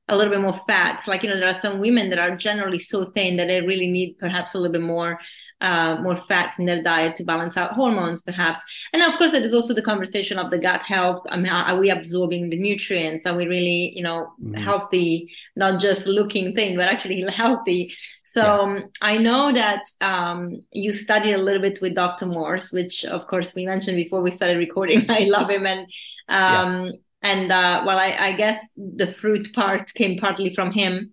[0.08, 2.78] a little bit more fats like you know there are some women that are generally
[2.78, 5.18] so thin that they really need perhaps a little bit more
[5.60, 8.60] uh, more fat in their diet to balance out hormones, perhaps.
[8.92, 11.22] And of course, there is also the conversation of the gut health.
[11.30, 13.24] I mean, are we absorbing the nutrients?
[13.26, 14.58] Are we really, you know, mm.
[14.58, 17.94] healthy, not just looking thin, but actually healthy?
[18.24, 18.58] So yeah.
[18.58, 22.26] um, I know that um, you studied a little bit with Dr.
[22.26, 25.06] Morse, which of course we mentioned before we started recording.
[25.08, 25.86] I love him, and
[26.28, 26.92] um, yeah.
[27.26, 31.12] And uh, well, I, I guess the fruit part came partly from him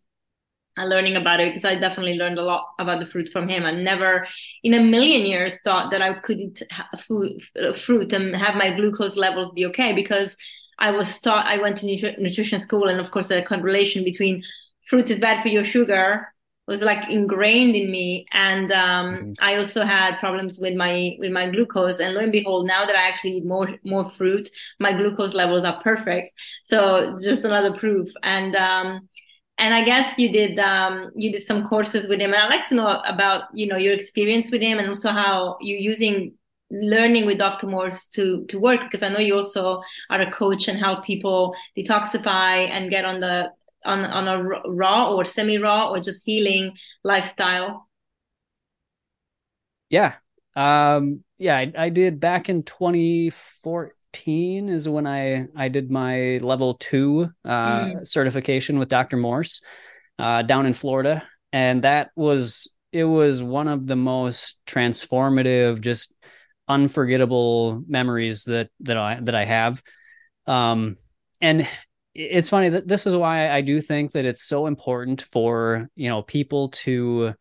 [0.78, 3.66] and learning about it because I definitely learned a lot about the fruit from him.
[3.66, 4.28] I never
[4.64, 6.62] in a million years thought that I could eat
[7.08, 7.42] food,
[7.76, 10.38] fruit and have my glucose levels be okay because
[10.78, 14.44] I was taught, I went to nutri- nutrition school and of course the correlation between
[14.90, 16.33] fruit is bad for your sugar
[16.68, 18.26] was like ingrained in me.
[18.32, 19.32] And um, mm-hmm.
[19.40, 22.00] i also had problems with my with my glucose.
[22.00, 24.50] And lo and behold now that i actually eat more more fruit
[24.80, 26.32] my glucose levels are perfect.
[26.66, 28.10] So just another proof.
[28.24, 29.08] And um,
[29.58, 32.66] and I guess you did um, you did some courses with him, and I'd like
[32.68, 36.34] to know about you know your experience with him and also how you're using
[36.72, 37.68] learning with Dr.
[37.68, 38.82] Morse to to work.
[38.82, 43.20] Because I know you also are a coach and help people detoxify and get on
[43.20, 43.52] the
[43.86, 47.88] on on a raw or semi raw or just healing lifestyle.
[49.90, 50.14] Yeah,
[50.56, 56.76] um, yeah, I, I did back in 2014 is when I I did my level
[56.76, 58.08] two uh, mm.
[58.08, 59.18] certification with Dr.
[59.18, 59.62] Morse
[60.20, 66.14] uh, down in Florida, and that was it was one of the most transformative, just
[66.68, 69.82] unforgettable memories that that I that I have.
[70.48, 70.98] Um,
[71.42, 71.68] and
[72.16, 76.10] it's funny that this is why I do think that it's so important for you
[76.10, 77.34] know people to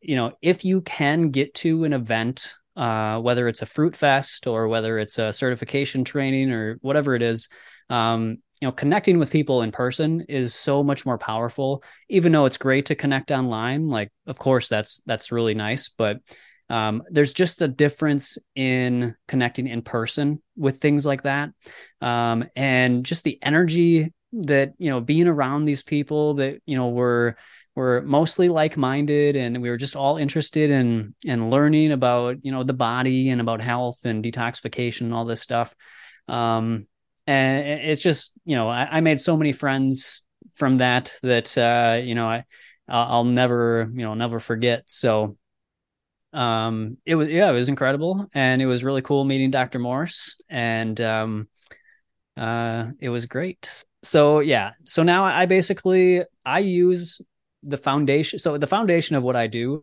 [0.00, 4.46] you know if you can get to an event uh, whether it's a fruit fest
[4.46, 7.48] or whether it's a certification training or whatever it is
[7.88, 11.82] um, you know connecting with people in person is so much more powerful.
[12.08, 16.18] Even though it's great to connect online like of course that's that's really nice but
[16.68, 21.50] um, there's just a difference in connecting in person with things like that.
[22.00, 26.88] Um, and just the energy that you know being around these people that you know
[26.88, 27.36] were
[27.74, 32.64] were mostly like-minded and we were just all interested in in learning about you know
[32.64, 35.74] the body and about health and detoxification and all this stuff.
[36.28, 36.86] Um
[37.26, 40.22] and it's just you know I, I made so many friends
[40.54, 42.44] from that that uh you know i
[42.88, 44.82] i'll never you know never forget.
[44.86, 45.36] So
[46.32, 48.26] um it was yeah it was incredible.
[48.34, 50.36] And it was really cool meeting dr morse.
[50.48, 51.48] And um
[52.36, 53.84] uh it was great.
[54.02, 54.72] So yeah.
[54.84, 57.20] So now i basically i use
[57.62, 59.82] the foundation so the foundation of what i do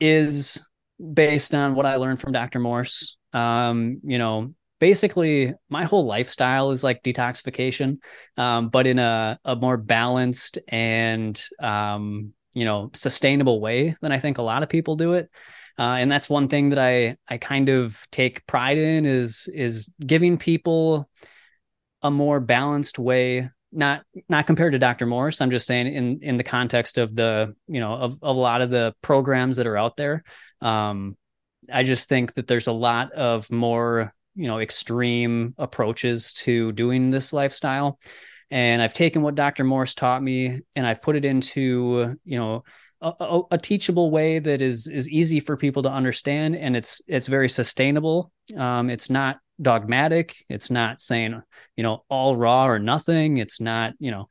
[0.00, 0.66] is
[1.12, 3.16] based on what i learned from dr morse.
[3.32, 7.98] Um you know basically my whole lifestyle is like detoxification
[8.36, 14.18] um but in a, a more balanced and um you know sustainable way than i
[14.18, 15.30] think a lot of people do it
[15.78, 19.92] uh, and that's one thing that i i kind of take pride in is is
[20.04, 21.08] giving people
[22.02, 25.06] a more balanced way not not compared to Dr.
[25.06, 25.40] Morse.
[25.40, 28.62] I'm just saying in in the context of the you know of, of a lot
[28.62, 30.24] of the programs that are out there.
[30.60, 31.16] Um,
[31.72, 37.10] I just think that there's a lot of more you know extreme approaches to doing
[37.10, 37.98] this lifestyle,
[38.50, 39.64] and I've taken what Dr.
[39.64, 42.64] Morse taught me and I've put it into you know
[43.02, 47.26] a, a, teachable way that is is easy for people to understand and it's it's
[47.26, 50.36] very sustainable um, it's not dogmatic.
[50.48, 51.40] It's not saying,
[51.76, 53.38] you know, all raw or nothing.
[53.38, 54.28] It's not, you know,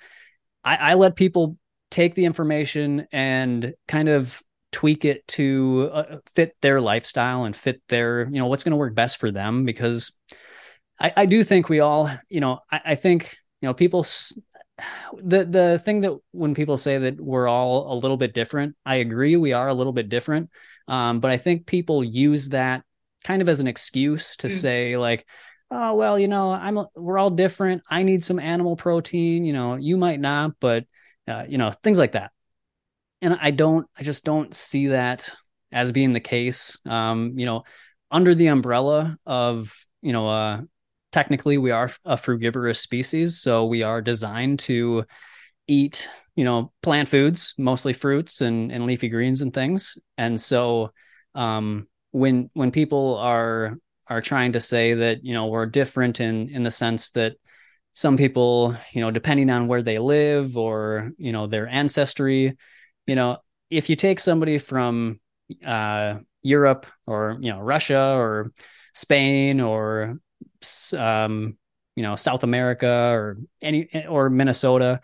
[0.63, 1.57] I, I let people
[1.91, 7.81] take the information and kind of tweak it to uh, fit their lifestyle and fit
[7.87, 10.11] their you know what's going to work best for them because
[10.99, 14.05] I, I do think we all you know I, I think you know people
[15.23, 18.95] the the thing that when people say that we're all a little bit different i
[18.95, 20.49] agree we are a little bit different.
[20.87, 22.83] Um, but i think people use that
[23.23, 24.51] kind of as an excuse to mm.
[24.51, 25.25] say like
[25.71, 27.81] oh well you know i'm we're all different.
[27.89, 30.85] I need some animal protein you know you might not but
[31.27, 32.31] uh, you know things like that.
[33.21, 35.33] And i don't i just don't see that
[35.71, 36.77] as being the case.
[36.85, 37.63] Um, you know
[38.11, 40.61] under the umbrella of you know uh,
[41.15, 45.05] technically we are a frugivorous species so we are designed to
[45.67, 49.97] eat you know plant foods mostly fruits and, and leafy greens and things.
[50.17, 50.91] And so
[51.33, 56.49] um, when when people are are trying to say that you know we're different in
[56.49, 57.35] in the sense that
[57.93, 62.57] some people you know depending on where they live or you know their ancestry
[63.07, 63.37] you know
[63.69, 65.19] if you take somebody from
[65.65, 68.51] uh, Europe or you know Russia or
[68.93, 70.19] Spain or
[70.93, 71.57] um,
[71.95, 75.01] you know South America or any or Minnesota,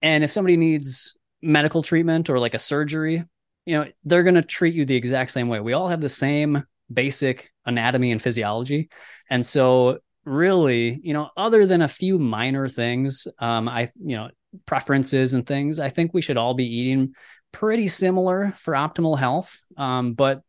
[0.00, 3.24] and if somebody needs medical treatment or like a surgery,
[3.66, 5.60] you know they're going to treat you the exact same way.
[5.60, 8.90] We all have the same basic anatomy and physiology,
[9.30, 14.30] and so really, you know, other than a few minor things, um, I you know
[14.66, 17.14] preferences and things, I think we should all be eating
[17.52, 19.62] pretty similar for optimal health.
[19.76, 20.42] Um, but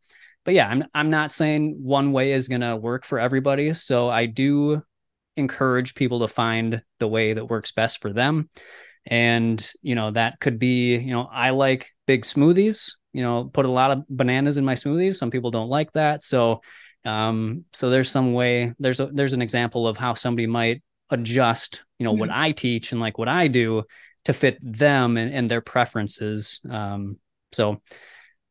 [0.45, 3.73] but yeah, I'm I'm not saying one way is gonna work for everybody.
[3.73, 4.81] So I do
[5.35, 8.49] encourage people to find the way that works best for them.
[9.05, 13.65] And you know, that could be, you know, I like big smoothies, you know, put
[13.65, 15.15] a lot of bananas in my smoothies.
[15.15, 16.23] Some people don't like that.
[16.23, 16.61] So
[17.05, 21.83] um, so there's some way, there's a there's an example of how somebody might adjust,
[21.99, 22.21] you know, mm-hmm.
[22.21, 23.83] what I teach and like what I do
[24.25, 26.61] to fit them and, and their preferences.
[26.69, 27.17] Um,
[27.51, 27.81] so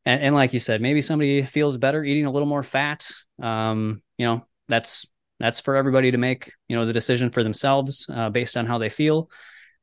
[0.04, 3.08] and, and, like you said, maybe somebody feels better eating a little more fat.
[3.40, 5.06] Um, you know, that's
[5.38, 8.78] that's for everybody to make, you know, the decision for themselves uh, based on how
[8.78, 9.30] they feel.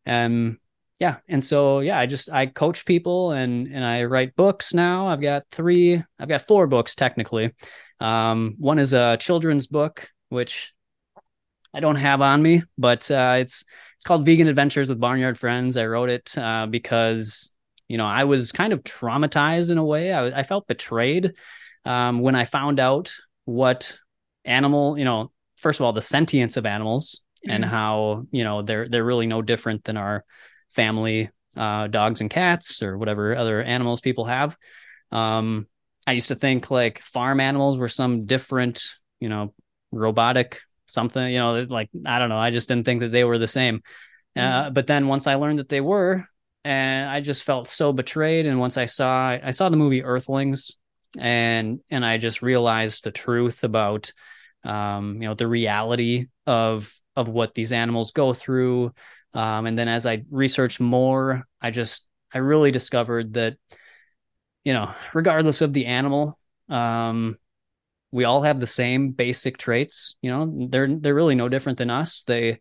[0.06, 0.58] And
[1.00, 5.08] yeah, and so yeah, I just I coach people and and I write books now.
[5.08, 7.54] I've got three, I've got four books technically.
[8.00, 10.74] Um, one is a children's book, which
[11.74, 13.64] I don't have on me, but uh, it's
[13.96, 15.78] it's called Vegan Adventures with Barnyard Friends.
[15.78, 17.54] I wrote it uh, because
[17.90, 20.14] you know I was kind of traumatized in a way.
[20.14, 21.34] I, I felt betrayed
[21.86, 23.14] um, when I found out
[23.46, 23.98] what
[24.46, 27.54] animal, you know, first of all, the sentience of animals mm.
[27.54, 30.24] and how you know they're they're really no different than our
[30.70, 34.56] family uh, dogs and cats or whatever other animals people have.
[35.12, 35.68] Um,
[36.08, 38.84] I used to think like farm animals were some different,
[39.20, 39.54] you know,
[39.92, 42.38] robotic something, you know, like I don't know.
[42.38, 43.82] I just didn't think that they were the same.
[44.36, 44.68] Uh, mm-hmm.
[44.68, 46.26] Uh, but then once I learned that they were,
[46.64, 48.46] and I just felt so betrayed.
[48.46, 50.76] And once I saw, I saw the movie Earthlings,
[51.18, 54.12] and and I just realized the truth about,
[54.64, 58.94] um, you know, the reality of of what these animals go through.
[59.34, 63.58] Um, and then as I researched more, I just I really discovered that,
[64.64, 67.38] you know, regardless of the animal, um,
[68.12, 70.16] we all have the same basic traits.
[70.22, 72.24] You know, they're they're really no different than us.
[72.24, 72.60] They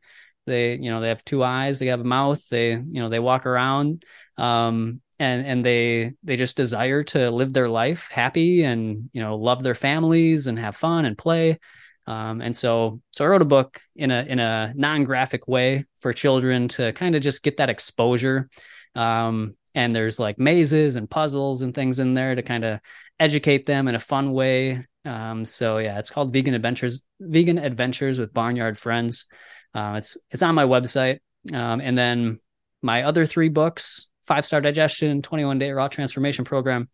[0.49, 3.21] they you know they have two eyes, they have a mouth, they you know they
[3.21, 4.05] walk around,
[4.37, 9.37] um, and and they they just desire to live their life happy and you know
[9.37, 11.59] love their families and have fun and play.
[12.07, 15.85] Um, and so so I wrote a book in a in a non graphic way
[16.01, 18.49] for children to kind of just get that exposure.
[18.95, 22.81] Um, and there's like mazes and puzzles and things in there to kind of
[23.21, 28.19] educate them in a fun way um, so yeah, it's called Vegan Adventures, Vegan Adventures
[28.19, 29.27] with Barnyard Friends.
[29.75, 31.19] Uh, it's it's on my website.
[31.53, 32.41] Um, and then
[32.83, 36.89] my other three books: Five Star Digestion, 21 Day Raw Transformation Program,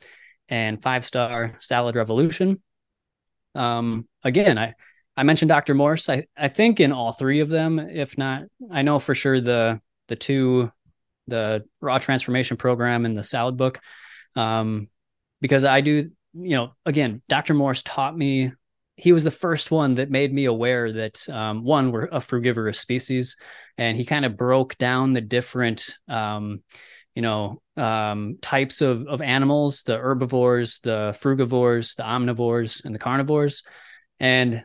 [0.49, 2.63] and Five Star Salad Revolution.
[3.55, 4.75] Um, again, I
[5.17, 5.75] I mentioned Dr.
[5.75, 6.09] Morse.
[6.09, 9.81] I I think in all three of them, if not, I know for sure the
[10.09, 10.71] the two,
[11.29, 13.81] the Raw Transformation Program and the Salad book,
[14.37, 14.89] um,
[15.41, 17.55] because I do you know, again, Dr.
[17.55, 18.53] Morse taught me.
[18.97, 22.79] He was the first one that made me aware that um, one, we're a frugivorous
[22.79, 23.37] species,
[23.77, 26.63] and he kind of broke down the different, um,
[27.15, 33.01] you know, um, types of of animals: the herbivores, the frugivores, the omnivores, and the
[33.01, 33.65] carnivores.
[34.21, 34.65] And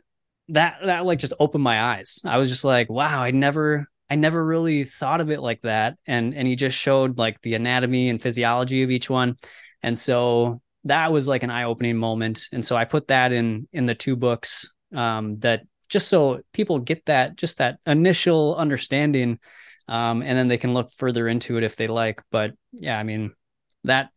[0.49, 2.21] that that like just opened my eyes.
[2.25, 5.97] I was just like, wow, I never I never really thought of it like that.
[6.07, 9.37] And and he just showed like the anatomy and physiology of each one.
[9.83, 13.85] And so that was like an eye-opening moment and so i put that in in
[13.85, 19.39] the two books um, that just so people get that just that initial understanding
[19.87, 23.03] um, and then they can look further into it if they like but yeah i
[23.03, 23.31] mean
[23.83, 24.09] that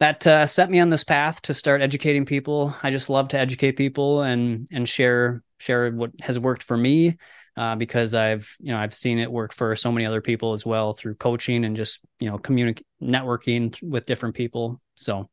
[0.00, 2.74] that uh, set me on this path to start educating people.
[2.82, 7.16] I just love to educate people and and share share what has worked for me
[7.56, 10.64] uh, because I've you know I've seen it work for so many other people as
[10.64, 14.80] well through coaching and just you know communicating networking with different people.
[14.94, 15.28] So,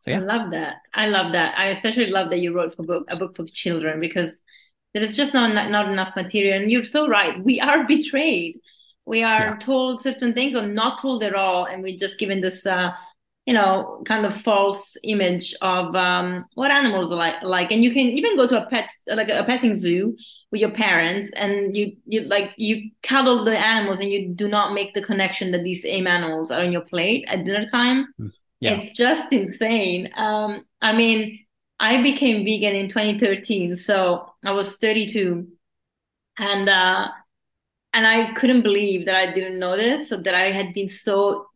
[0.00, 0.16] so yeah.
[0.16, 0.76] I love that.
[0.94, 1.58] I love that.
[1.58, 4.30] I especially love that you wrote for book a book for children because
[4.94, 6.60] there is just not not enough material.
[6.60, 7.42] And you're so right.
[7.44, 8.60] We are betrayed.
[9.04, 9.56] We are yeah.
[9.56, 12.66] told certain things or not told at all, and we're just given this.
[12.66, 12.92] Uh,
[13.46, 17.72] you know, kind of false image of um, what animals are like, like.
[17.72, 20.14] And you can even go to a pet, like a petting zoo
[20.52, 24.74] with your parents, and you, you like you cuddle the animals, and you do not
[24.74, 28.06] make the connection that these same animals are on your plate at dinner time.
[28.18, 28.28] Hmm.
[28.60, 28.72] Yeah.
[28.72, 30.10] It's just insane.
[30.16, 31.46] Um, I mean,
[31.78, 35.48] I became vegan in 2013, so I was 32,
[36.38, 37.08] and uh,
[37.94, 41.46] and I couldn't believe that I didn't know this, so that I had been so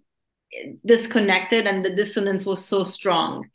[0.87, 3.49] disconnected and the dissonance was so strong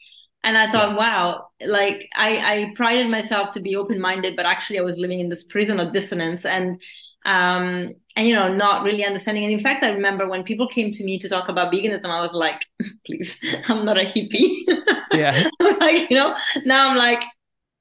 [0.44, 0.96] and i thought yeah.
[0.98, 5.20] wow like i i prided myself to be open minded but actually i was living
[5.20, 6.82] in this prison of dissonance and
[7.26, 10.92] um and you know not really understanding and in fact i remember when people came
[10.92, 12.66] to me to talk about veganism i was like
[13.06, 14.64] please i'm not a hippie
[15.12, 15.48] yeah
[15.80, 17.22] like you know now i'm like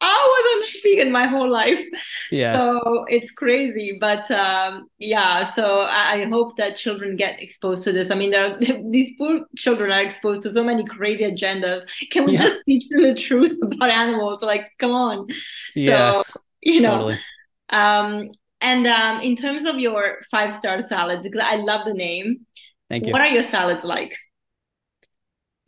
[0.01, 1.85] I wasn't vegan my whole life.
[2.31, 2.61] Yes.
[2.61, 3.99] So it's crazy.
[4.01, 8.11] But um, yeah, so I, hope that children get exposed to this.
[8.11, 8.59] I mean, there are,
[8.91, 11.83] these poor children are exposed to so many crazy agendas.
[12.13, 12.45] Can we yeah.
[12.45, 14.41] just teach them the truth about animals?
[14.41, 15.27] Like, come on.
[15.75, 16.29] Yes.
[16.29, 16.91] So, you know.
[16.91, 17.19] Totally.
[17.71, 18.31] Um,
[18.61, 22.47] and um, in terms of your five star salads, because I love the name.
[22.89, 23.13] Thank you.
[23.13, 24.15] What are your salads like?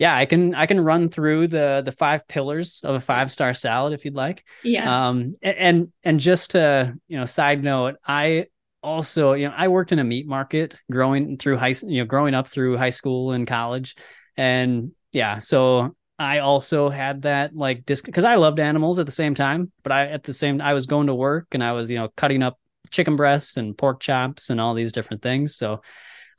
[0.00, 3.52] yeah, I can I can run through the the five pillars of a five star
[3.52, 4.42] salad if you'd like.
[4.64, 5.08] Yeah.
[5.08, 8.46] Um and and just to you know side note, I
[8.82, 12.32] also you know I worked in a meat market growing through high you know growing
[12.32, 13.94] up through high school and college,
[14.38, 19.12] and yeah, so I also had that like disc because I loved animals at the
[19.12, 21.90] same time, but I at the same I was going to work and I was
[21.90, 22.58] you know cutting up
[22.90, 25.56] chicken breasts and pork chops and all these different things.
[25.56, 25.82] So,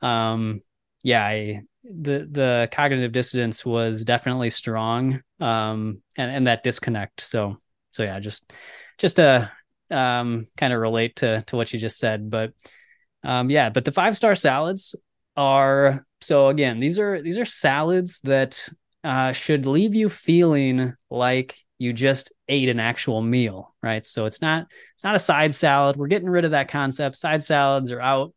[0.00, 0.62] um,
[1.02, 7.56] yeah, I the the cognitive dissonance was definitely strong um and and that disconnect so
[7.90, 8.52] so yeah just
[8.98, 9.50] just to
[9.90, 12.52] um kind of relate to to what you just said but
[13.24, 14.94] um yeah but the five star salads
[15.36, 18.68] are so again these are these are salads that
[19.02, 24.06] uh should leave you feeling like you just ate an actual meal right?
[24.06, 25.96] So it's not it's not a side salad.
[25.96, 27.16] We're getting rid of that concept.
[27.16, 28.34] Side salads are out.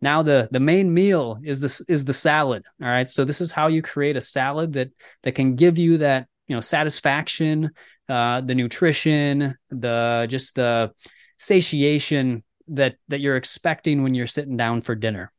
[0.00, 3.08] Now the the main meal is this is the salad all right?
[3.08, 4.90] So this is how you create a salad that
[5.22, 7.70] that can give you that you know satisfaction
[8.08, 10.92] uh the nutrition the just the
[11.36, 15.32] satiation that that you're expecting when you're sitting down for dinner.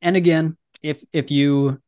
[0.00, 1.80] And again if if you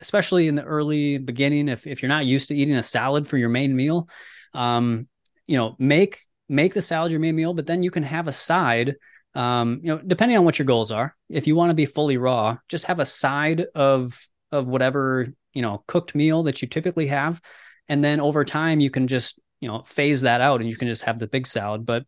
[0.00, 3.36] especially in the early beginning if if you're not used to eating a salad for
[3.36, 4.08] your main meal
[4.54, 5.08] um
[5.46, 8.32] you know make make the salad your main meal but then you can have a
[8.32, 8.96] side
[9.34, 12.16] um, you know, depending on what your goals are, if you want to be fully
[12.16, 14.18] raw, just have a side of
[14.52, 17.40] of whatever you know cooked meal that you typically have,
[17.88, 20.88] and then over time you can just you know phase that out, and you can
[20.88, 21.86] just have the big salad.
[21.86, 22.04] But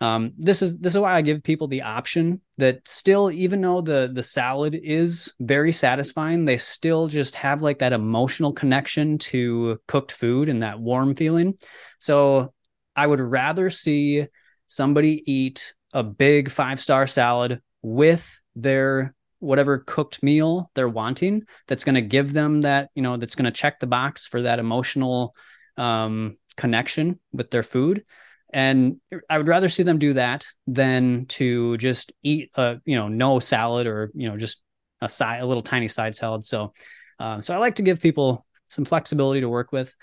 [0.00, 3.80] um, this is this is why I give people the option that still, even though
[3.80, 9.78] the the salad is very satisfying, they still just have like that emotional connection to
[9.86, 11.54] cooked food and that warm feeling.
[11.98, 12.52] So
[12.96, 14.26] I would rather see
[14.66, 21.84] somebody eat a big five star salad with their whatever cooked meal they're wanting that's
[21.84, 24.58] going to give them that you know that's going to check the box for that
[24.58, 25.34] emotional
[25.76, 28.04] um, connection with their food
[28.52, 28.96] and
[29.30, 33.38] i would rather see them do that than to just eat a you know no
[33.38, 34.62] salad or you know just
[35.00, 36.72] a side a little tiny side salad so
[37.18, 39.94] um, so i like to give people some flexibility to work with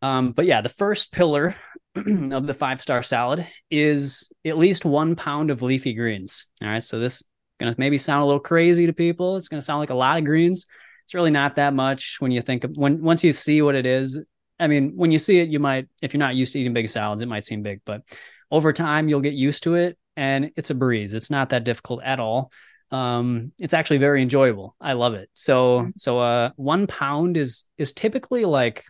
[0.00, 1.54] um, but yeah the first pillar
[1.96, 6.46] of the five star salad is at least one pound of leafy greens.
[6.62, 6.82] All right.
[6.82, 7.22] So this
[7.58, 9.36] to maybe sound a little crazy to people.
[9.36, 10.66] It's to sound like a lot of greens.
[11.04, 13.86] It's really not that much when you think of when once you see what it
[13.86, 14.24] is.
[14.58, 16.88] I mean, when you see it, you might, if you're not used to eating big
[16.88, 18.02] salads, it might seem big, but
[18.50, 21.14] over time you'll get used to it and it's a breeze.
[21.14, 22.52] It's not that difficult at all.
[22.90, 24.76] Um, it's actually very enjoyable.
[24.80, 25.30] I love it.
[25.32, 25.90] So, mm-hmm.
[25.96, 28.84] so, uh, one pound is, is typically like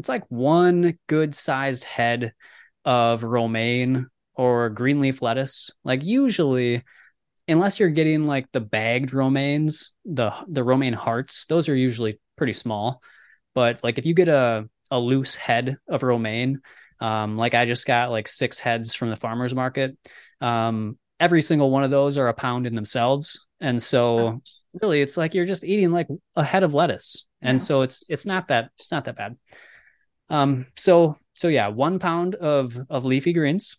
[0.00, 2.32] it's like one good sized head
[2.86, 5.70] of romaine or green leaf lettuce.
[5.84, 6.82] Like usually,
[7.46, 12.54] unless you're getting like the bagged romaines, the the romaine hearts, those are usually pretty
[12.54, 13.02] small.
[13.54, 16.60] But like if you get a a loose head of romaine,
[17.00, 19.96] um, like I just got like six heads from the farmers market.
[20.40, 24.40] Um, every single one of those are a pound in themselves, and so
[24.80, 28.26] really, it's like you're just eating like a head of lettuce and so it's it's
[28.26, 29.36] not that it's not that bad.
[30.28, 33.76] Um, so so yeah, one pound of of leafy greens.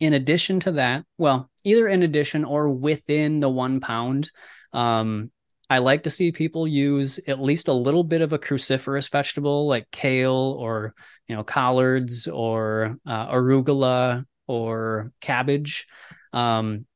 [0.00, 4.30] In addition to that, well, either in addition or within the one pound,
[4.72, 5.32] um,
[5.70, 9.66] I like to see people use at least a little bit of a cruciferous vegetable
[9.66, 10.94] like kale or
[11.26, 15.86] you know collards or uh, arugula or cabbage.
[16.32, 16.86] Um,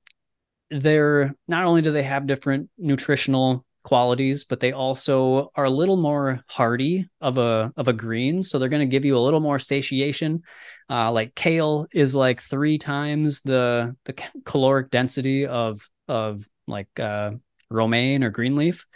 [0.70, 5.96] they're not only do they have different nutritional qualities, but they also are a little
[5.96, 8.42] more hardy of a of a green.
[8.42, 10.42] So they're going to give you a little more satiation.
[10.88, 14.14] Uh, like kale is like three times the the
[14.44, 17.32] caloric density of of like uh,
[17.72, 18.86] romaine or green leaf.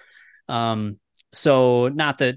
[0.49, 0.99] Um,
[1.33, 2.37] so not that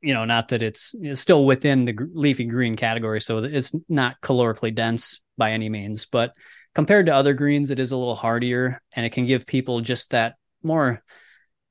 [0.00, 4.20] you know, not that it's, it's still within the leafy green category, so it's not
[4.20, 6.34] calorically dense by any means, but
[6.74, 10.10] compared to other greens, it is a little hardier and it can give people just
[10.10, 11.02] that more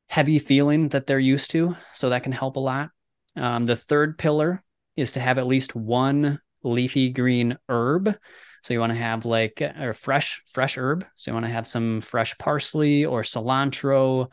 [0.08, 1.76] heavy feeling that they're used to.
[1.94, 2.90] So that can help a lot.
[3.38, 4.62] Um, the third pillar
[4.98, 8.14] is to have at least one leafy green herb.
[8.62, 11.06] So you want to have like a fresh fresh herb.
[11.16, 14.32] So you want to have some fresh parsley or cilantro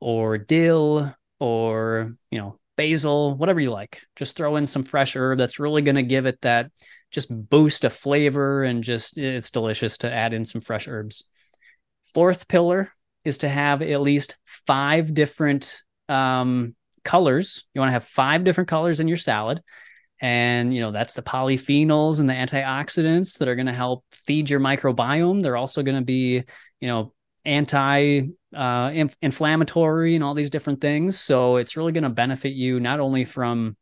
[0.00, 4.02] or dill or you know basil, whatever you like.
[4.16, 6.70] Just throw in some fresh herb that's really going to give it that
[7.10, 11.28] just boost of flavor and just it's delicious to add in some fresh herbs.
[12.14, 12.92] Fourth pillar
[13.24, 16.74] is to have at least five different um,
[17.04, 17.64] colors.
[17.74, 19.60] You want to have five different colors in your salad
[20.20, 24.50] and you know that's the polyphenols and the antioxidants that are going to help feed
[24.50, 25.42] your microbiome.
[25.42, 26.44] They're also going to be
[26.80, 27.12] you know
[27.44, 28.22] anti
[28.54, 31.18] uh, inf- inflammatory and all these different things.
[31.18, 33.76] So it's really going to benefit you not only from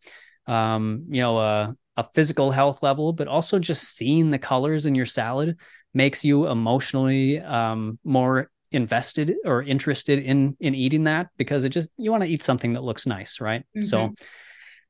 [0.47, 4.95] um, you know a, a physical health level but also just seeing the colors in
[4.95, 5.57] your salad
[5.95, 11.89] makes you emotionally um, more invested or interested in in eating that because it just
[11.97, 13.63] you want to eat something that looks nice right?
[13.77, 13.83] Mm-hmm.
[13.83, 14.15] so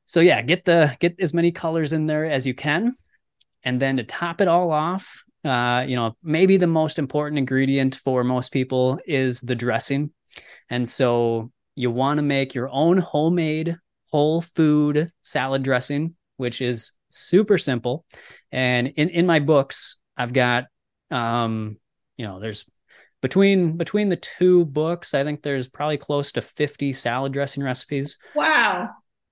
[0.08, 2.96] so yeah, get the get as many colors in there as you can,
[3.62, 7.94] and then to top it all off, uh, you know, maybe the most important ingredient
[7.94, 10.10] for most people is the dressing,
[10.70, 13.76] and so you want to make your own homemade
[14.10, 18.06] whole food salad dressing, which is super simple.
[18.50, 20.64] And in in my books, I've got
[21.10, 21.76] um,
[22.16, 22.64] you know, there's
[23.20, 28.16] between between the two books, I think there's probably close to 50 salad dressing recipes.
[28.34, 28.88] Wow.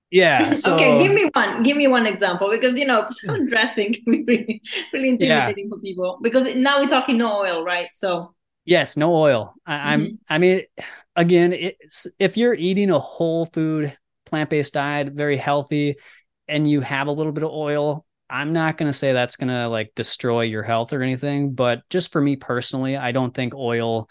[0.09, 0.53] Yeah.
[0.55, 1.63] So, okay, give me one.
[1.63, 4.61] Give me one example because you know salad dressing can be really,
[4.93, 5.69] really intimidating yeah.
[5.69, 7.87] for people because now we're talking no oil, right?
[7.97, 8.33] So
[8.65, 9.53] yes, no oil.
[9.65, 10.15] I, am mm-hmm.
[10.29, 10.61] I mean,
[11.15, 15.95] again, it's if you're eating a whole food plant based diet, very healthy,
[16.47, 19.49] and you have a little bit of oil, I'm not going to say that's going
[19.49, 23.55] to like destroy your health or anything, but just for me personally, I don't think
[23.55, 24.09] oil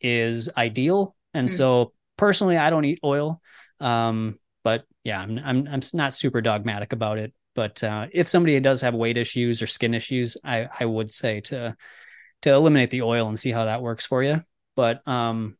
[0.00, 1.14] is ideal.
[1.34, 1.56] And mm-hmm.
[1.56, 3.40] so personally, I don't eat oil.
[3.80, 7.32] Um, but yeah, I'm I'm I'm not super dogmatic about it.
[7.54, 11.40] But uh, if somebody does have weight issues or skin issues, I I would say
[11.42, 11.74] to
[12.42, 14.42] to eliminate the oil and see how that works for you.
[14.76, 15.56] But um,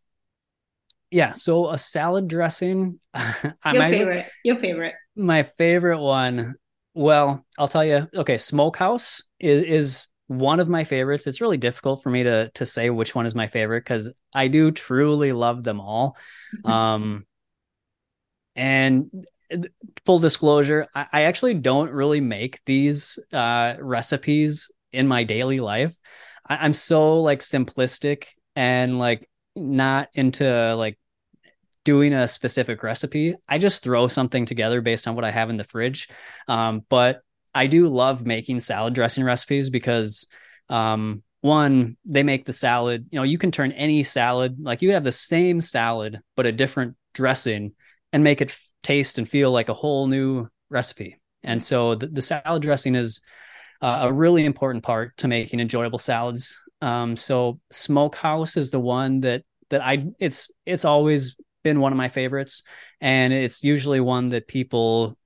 [1.10, 3.00] yeah, so a salad dressing.
[3.16, 4.26] your favorite.
[4.44, 4.94] Your favorite.
[5.16, 6.56] My favorite one.
[6.92, 8.06] Well, I'll tell you.
[8.14, 11.26] Okay, smokehouse is is one of my favorites.
[11.26, 14.48] It's really difficult for me to to say which one is my favorite because I
[14.48, 16.18] do truly love them all.
[16.66, 17.24] um,
[18.58, 19.10] and
[20.04, 25.96] full disclosure, I, I actually don't really make these uh, recipes in my daily life.
[26.48, 28.24] I, I'm so like simplistic
[28.56, 30.98] and like not into like
[31.84, 33.34] doing a specific recipe.
[33.48, 36.08] I just throw something together based on what I have in the fridge.
[36.46, 37.22] Um, but
[37.54, 40.28] I do love making salad dressing recipes because
[40.68, 44.92] um, one, they make the salad, you know, you can turn any salad, like you
[44.92, 47.72] have the same salad, but a different dressing
[48.12, 51.20] and make it taste and feel like a whole new recipe.
[51.42, 53.20] And so the, the salad dressing is
[53.80, 56.58] uh, a really important part to making enjoyable salads.
[56.80, 61.98] Um, so smokehouse is the one that that I it's it's always been one of
[61.98, 62.62] my favorites,
[63.00, 65.16] and it's usually one that people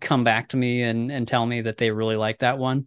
[0.00, 2.86] come back to me and and tell me that they really like that one.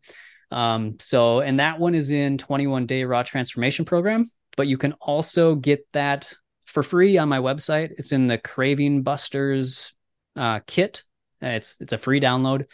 [0.51, 4.93] Um, so and that one is in 21 day raw transformation program, but you can
[4.93, 6.34] also get that
[6.66, 7.91] for free on my website.
[7.97, 9.95] It's in the Craving Busters
[10.36, 11.04] uh, kit.
[11.42, 12.66] It's it's a free download,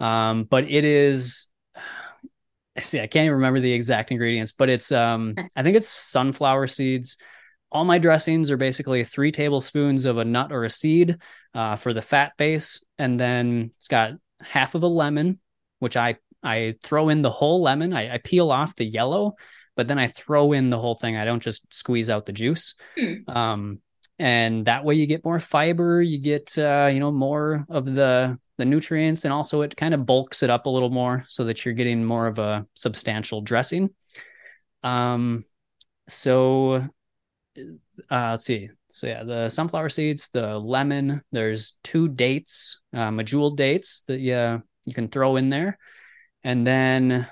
[0.00, 1.48] um, but it is.
[2.76, 5.88] I see, I can't even remember the exact ingredients, but it's um, I think it's
[5.88, 7.18] sunflower seeds.
[7.70, 11.16] All my dressings are basically three tablespoons of a nut or a seed
[11.54, 15.40] uh, for the fat base, and then it's got half of a lemon,
[15.78, 17.92] which I I throw in the whole lemon.
[17.92, 19.36] I, I peel off the yellow
[19.76, 21.16] but then I throw in the whole thing.
[21.16, 22.74] I don't just squeeze out the juice.
[22.98, 23.28] Mm.
[23.28, 23.78] Um,
[24.18, 28.38] and that way you get more fiber you get uh, you know more of the
[28.58, 31.64] the nutrients and also it kind of bulks it up a little more so that
[31.64, 33.90] you're getting more of a substantial dressing.
[34.82, 35.44] Um
[36.08, 36.86] so
[38.10, 38.70] uh let's see.
[38.88, 44.62] So yeah the sunflower seeds the lemon there's two dates uh, medjool dates that you
[44.86, 45.78] you can throw in there.
[46.44, 47.26] And then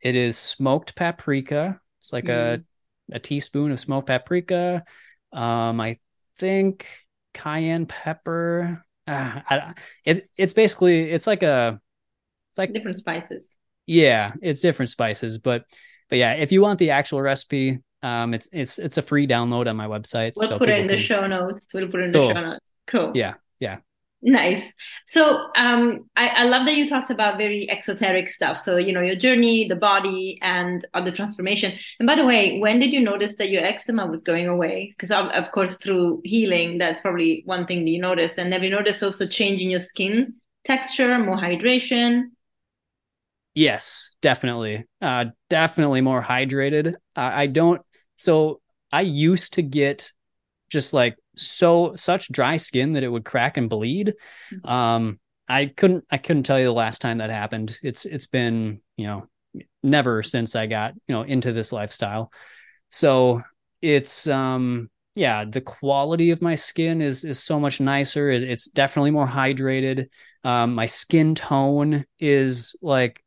[0.00, 1.80] it is smoked paprika.
[1.98, 2.62] It's like mm.
[2.62, 2.64] a
[3.12, 4.84] a teaspoon of smoked paprika
[5.32, 5.98] um i
[6.38, 6.86] think
[7.34, 9.74] cayenne pepper uh, I,
[10.04, 11.80] it, it's basically it's like a
[12.50, 13.56] it's like different spices.
[13.86, 15.64] Yeah it's different spices but
[16.08, 19.68] but yeah if you want the actual recipe um it's it's it's a free download
[19.68, 20.96] on my website we'll so put it in can...
[20.96, 21.68] the show notes.
[21.74, 22.28] We'll put it in cool.
[22.28, 22.60] the show notes.
[22.86, 23.12] Cool.
[23.14, 23.78] Yeah yeah
[24.22, 24.62] Nice.
[25.06, 28.60] So um, I, I love that you talked about very exoteric stuff.
[28.60, 31.72] So, you know, your journey, the body, and other transformation.
[31.98, 34.94] And by the way, when did you notice that your eczema was going away?
[34.94, 38.34] Because, of, of course, through healing, that's probably one thing that you noticed.
[38.36, 40.34] And have you noticed also change in your skin
[40.66, 42.24] texture, more hydration?
[43.54, 44.84] Yes, definitely.
[45.00, 46.94] Uh, definitely more hydrated.
[47.16, 47.80] I don't,
[48.16, 48.60] so
[48.92, 50.12] I used to get
[50.70, 54.14] just like so such dry skin that it would crack and bleed.
[54.52, 54.68] Mm-hmm.
[54.68, 57.78] Um, I couldn't I couldn't tell you the last time that happened.
[57.82, 59.26] It's it's been you know
[59.82, 62.32] never since I got you know into this lifestyle.
[62.88, 63.42] So
[63.82, 68.30] it's um yeah the quality of my skin is is so much nicer.
[68.30, 70.08] It's definitely more hydrated.
[70.44, 73.22] Um, my skin tone is like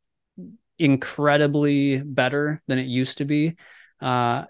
[0.79, 3.55] incredibly better than it used to be.
[4.01, 4.45] Uh,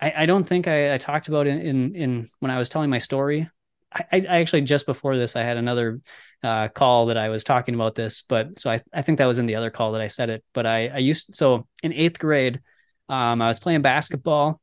[0.00, 2.90] I, I don't think I, I talked about in, in, in when I was telling
[2.90, 3.48] my story.
[3.92, 6.00] I, I actually just before this I had another
[6.42, 9.38] uh, call that I was talking about this, but so I, I think that was
[9.38, 10.44] in the other call that I said it.
[10.52, 12.60] But I, I used so in eighth grade,
[13.08, 14.60] um, I was playing basketball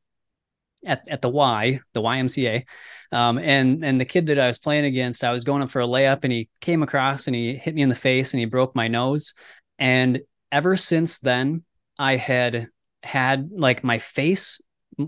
[0.84, 2.64] at, at the Y, the YMCA.
[3.12, 5.80] Um, and and the kid that I was playing against, I was going up for
[5.80, 8.46] a layup and he came across and he hit me in the face and he
[8.46, 9.34] broke my nose.
[9.78, 10.20] And
[10.50, 11.64] ever since then,
[11.98, 12.68] I had
[13.02, 14.60] had like my face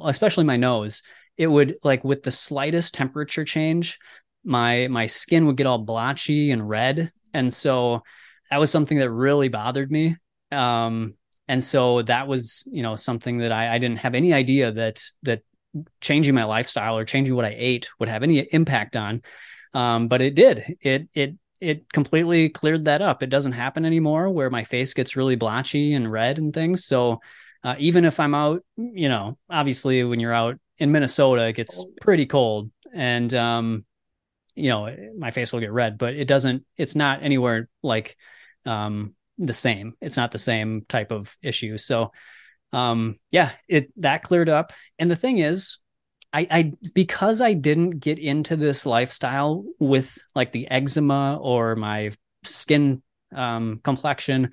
[0.04, 1.02] especially my nose,
[1.36, 3.98] it would like with the slightest temperature change,
[4.44, 8.02] my my skin would get all blotchy and red, and so
[8.50, 10.16] that was something that really bothered me.
[10.50, 11.14] Um,
[11.46, 15.02] and so that was you know something that I, I didn't have any idea that
[15.22, 15.42] that
[16.00, 19.22] changing my lifestyle or changing what I ate would have any impact on.
[19.74, 20.76] Um, but it did.
[20.80, 23.22] It it it completely cleared that up.
[23.22, 26.84] It doesn't happen anymore where my face gets really blotchy and red and things.
[26.84, 27.20] So
[27.64, 31.84] uh, even if I'm out, you know, obviously when you're out in Minnesota, it gets
[32.00, 33.84] pretty cold and, um,
[34.54, 38.16] you know, my face will get red, but it doesn't, it's not anywhere like,
[38.66, 39.94] um, the same.
[40.00, 41.78] It's not the same type of issue.
[41.78, 42.12] So,
[42.72, 44.72] um, yeah, it, that cleared up.
[44.98, 45.78] And the thing is,
[46.32, 52.10] I, I, because I didn't get into this lifestyle with like the eczema or my
[52.44, 53.02] skin,
[53.34, 54.50] um, complexion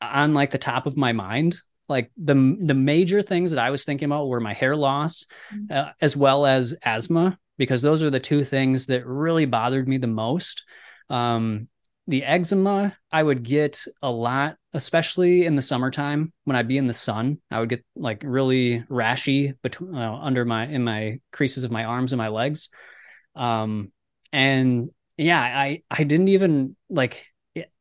[0.00, 1.56] on like the top of my mind
[1.88, 5.72] like the the major things that I was thinking about were my hair loss, mm-hmm.
[5.72, 9.98] uh, as well as asthma, because those are the two things that really bothered me
[9.98, 10.64] the most.
[11.10, 11.68] Um,
[12.06, 16.86] the eczema I would get a lot, especially in the summertime when I'd be in
[16.86, 17.38] the sun.
[17.50, 21.84] I would get like really rashy between uh, under my in my creases of my
[21.84, 22.68] arms and my legs.
[23.34, 23.92] Um,
[24.32, 27.26] and yeah, I I didn't even like.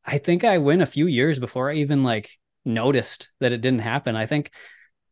[0.05, 2.29] I think I went a few years before I even like
[2.65, 4.15] noticed that it didn't happen.
[4.15, 4.51] I think,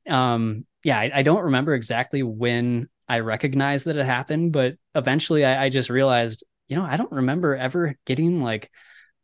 [0.10, 5.46] um, yeah, I, I don't remember exactly when I recognized that it happened, but eventually
[5.46, 8.72] I, I just realized, you know, I don't remember ever getting like,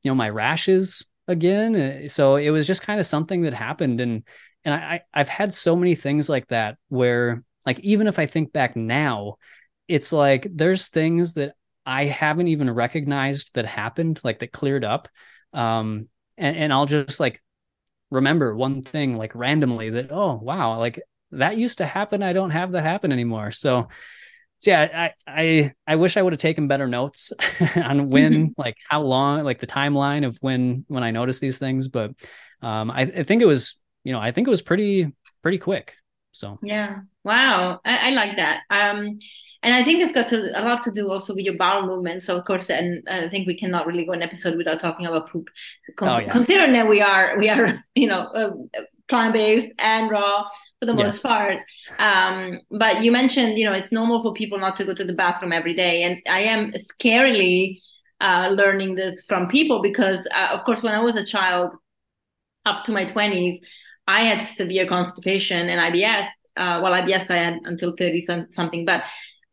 [0.04, 1.76] you know, my rashes again.
[1.76, 4.02] Uh, so it was just kind of something that happened.
[4.02, 4.24] And,
[4.66, 8.54] and I, I've had so many things like that where like, even if I think
[8.54, 9.36] back now,
[9.88, 11.56] it's like, there's things that
[11.86, 15.08] I haven't even recognized that happened, like that cleared up.
[15.54, 17.42] Um, and, and I'll just like
[18.10, 21.00] remember one thing like randomly that oh wow like
[21.32, 23.52] that used to happen i don't have that happen anymore.
[23.52, 23.90] So
[24.60, 27.32] so yeah i i i wish i would have taken better notes
[27.76, 28.52] on when mm-hmm.
[28.58, 32.10] like how long like the timeline of when when i noticed these things but
[32.64, 35.94] um I, I think it was you know i think it was pretty pretty quick
[36.38, 36.60] so.
[36.62, 37.00] Yeah.
[37.24, 37.80] Wow.
[37.84, 38.62] I, I like that.
[38.70, 39.20] Um
[39.68, 42.24] and I think it's got to, a lot to do also with your bowel movement.
[42.24, 45.30] So of course, and I think we cannot really go an episode without talking about
[45.30, 45.50] poop.
[45.98, 46.32] Con- oh, yeah.
[46.32, 48.52] Considering that we are we are you know uh,
[49.10, 50.46] plant based and raw
[50.80, 51.22] for the most yes.
[51.22, 51.58] part.
[52.00, 55.12] Um, but you mentioned you know it's normal for people not to go to the
[55.12, 57.82] bathroom every day, and I am scarily
[58.22, 61.76] uh, learning this from people because uh, of course when I was a child,
[62.66, 63.60] up to my twenties,
[64.08, 66.30] I had severe constipation and IBS.
[66.56, 69.04] Uh, well, IBS I had until thirty something, but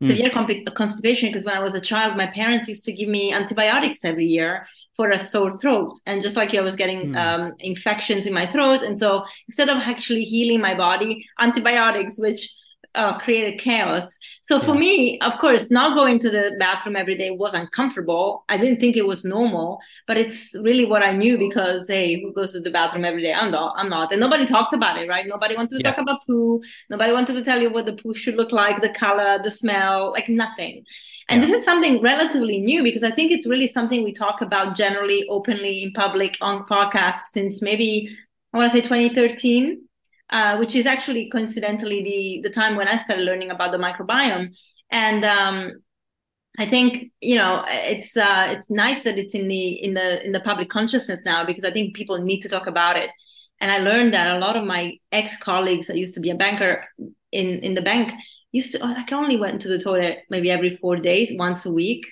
[0.03, 0.07] mm.
[0.07, 0.29] severe
[0.71, 4.25] constipation because when I was a child, my parents used to give me antibiotics every
[4.25, 5.99] year for a sore throat.
[6.05, 7.17] And just like you, I was getting mm.
[7.17, 8.81] um, infections in my throat.
[8.81, 12.49] And so instead of actually healing my body, antibiotics, which
[12.95, 14.17] uh, created chaos.
[14.43, 14.65] So yeah.
[14.65, 18.45] for me, of course, not going to the bathroom every day was uncomfortable.
[18.49, 22.33] I didn't think it was normal, but it's really what I knew because hey, who
[22.33, 23.33] goes to the bathroom every day?
[23.33, 23.75] I'm not.
[23.77, 25.25] I'm not, and nobody talks about it, right?
[25.27, 25.91] Nobody wanted to yeah.
[25.91, 26.61] talk about poo.
[26.89, 30.11] Nobody wanted to tell you what the poo should look like, the color, the smell,
[30.11, 30.83] like nothing.
[31.29, 31.47] And yeah.
[31.47, 35.25] this is something relatively new because I think it's really something we talk about generally,
[35.29, 38.15] openly in public on podcasts since maybe
[38.53, 39.84] I want to say 2013
[40.29, 44.55] uh, which is actually coincidentally the the time when I started learning about the microbiome.
[44.91, 45.71] And um,
[46.57, 50.31] I think you know it's uh, it's nice that it's in the in the in
[50.31, 53.09] the public consciousness now because I think people need to talk about it.
[53.61, 56.35] And I learned that a lot of my ex colleagues, I used to be a
[56.35, 56.85] banker
[57.31, 58.11] in in the bank,
[58.51, 62.05] used to like only went to the toilet maybe every four days, once a week.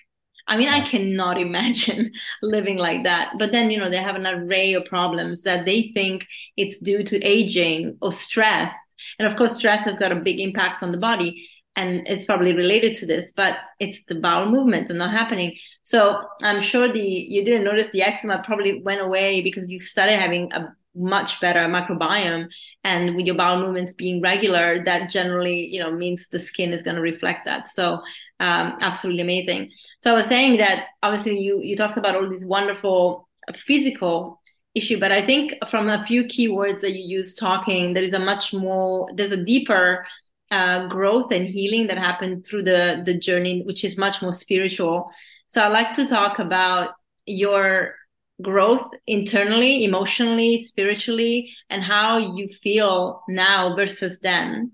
[0.48, 3.34] I mean, I cannot imagine living like that.
[3.40, 6.28] But then, you know, they have an array of problems that they think
[6.58, 8.74] it's due to aging or stress.
[9.20, 12.54] And of course, stress has got a big impact on the body and it's probably
[12.54, 15.56] related to this, but it's the bowel movement and not happening.
[15.82, 20.20] So I'm sure the you didn't notice the eczema probably went away because you started
[20.20, 22.48] having a much better microbiome
[22.84, 26.84] and with your bowel movements being regular that generally you know means the skin is
[26.84, 28.00] going to reflect that so
[28.40, 32.46] um, absolutely amazing so i was saying that obviously you you talked about all these
[32.46, 34.42] wonderful physical
[34.76, 38.20] issue but i think from a few keywords that you use talking there is a
[38.20, 40.06] much more there's a deeper
[40.52, 45.10] uh, growth and healing that happened through the the journey which is much more spiritual
[45.48, 46.92] so i like to talk about
[47.26, 47.96] your
[48.42, 54.72] growth internally, emotionally, spiritually, and how you feel now versus then?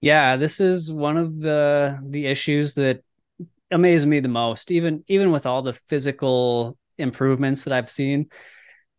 [0.00, 3.02] Yeah, this is one of the the issues that
[3.70, 4.70] amaze me the most.
[4.70, 8.30] Even even with all the physical improvements that I've seen,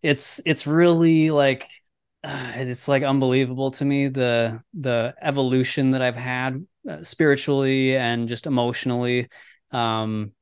[0.03, 1.69] it's it's really like
[2.25, 8.47] it's like unbelievable to me the the evolution that I've had uh, spiritually and just
[8.47, 9.29] emotionally.
[9.71, 10.33] Um,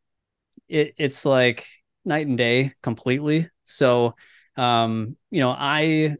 [0.67, 1.65] it it's like
[2.05, 3.49] night and day completely.
[3.65, 4.15] So,
[4.55, 6.17] um, you know, I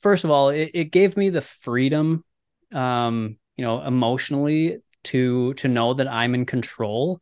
[0.00, 2.24] first of all, it, it gave me the freedom,
[2.72, 7.20] um, you know, emotionally to to know that I'm in control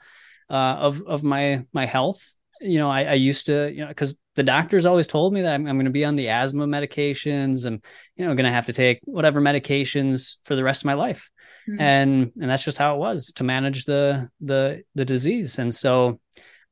[0.48, 2.22] uh, of of my my health.
[2.60, 5.52] You know, I, I used to, you know, because the doctors always told me that
[5.52, 7.66] I'm, I'm going to be on the asthma medications.
[7.66, 7.84] and
[8.16, 11.30] you know, going to have to take whatever medications for the rest of my life.
[11.68, 11.80] Mm-hmm.
[11.80, 15.58] And and that's just how it was to manage the the the disease.
[15.58, 16.20] And so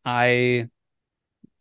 [0.04, 0.68] I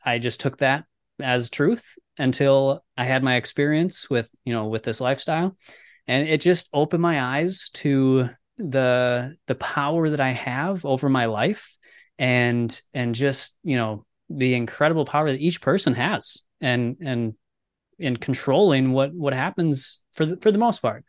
[0.05, 0.85] I just took that
[1.21, 5.55] as truth until I had my experience with, you know, with this lifestyle.
[6.07, 11.25] And it just opened my eyes to the the power that I have over my
[11.25, 11.77] life
[12.19, 17.33] and and just, you know, the incredible power that each person has and and
[17.99, 21.05] in controlling what what happens for the, for the most part.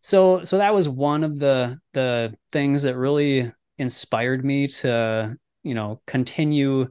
[0.00, 5.74] So so that was one of the the things that really inspired me to, you
[5.74, 6.88] know, continue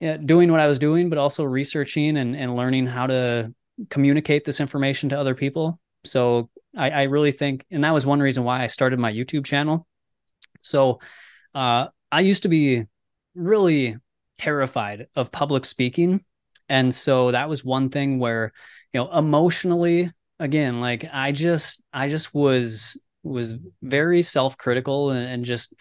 [0.00, 3.54] doing what I was doing, but also researching and, and learning how to
[3.88, 5.80] communicate this information to other people.
[6.06, 9.44] So I, I really think, and that was one reason why I started my YouTube
[9.44, 9.86] channel.
[10.62, 11.00] So
[11.54, 12.84] uh, I used to be
[13.34, 13.96] really
[14.38, 16.24] terrified of public speaking.
[16.68, 18.52] And so that was one thing where,
[18.92, 25.44] you know, emotionally, again, like I just, I just was, was very self-critical and, and
[25.44, 25.74] just,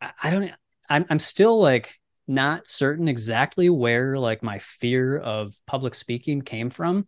[0.00, 0.50] I, I don't,
[0.88, 6.70] I'm, I'm still like not certain exactly where like my fear of public speaking came
[6.70, 7.06] from,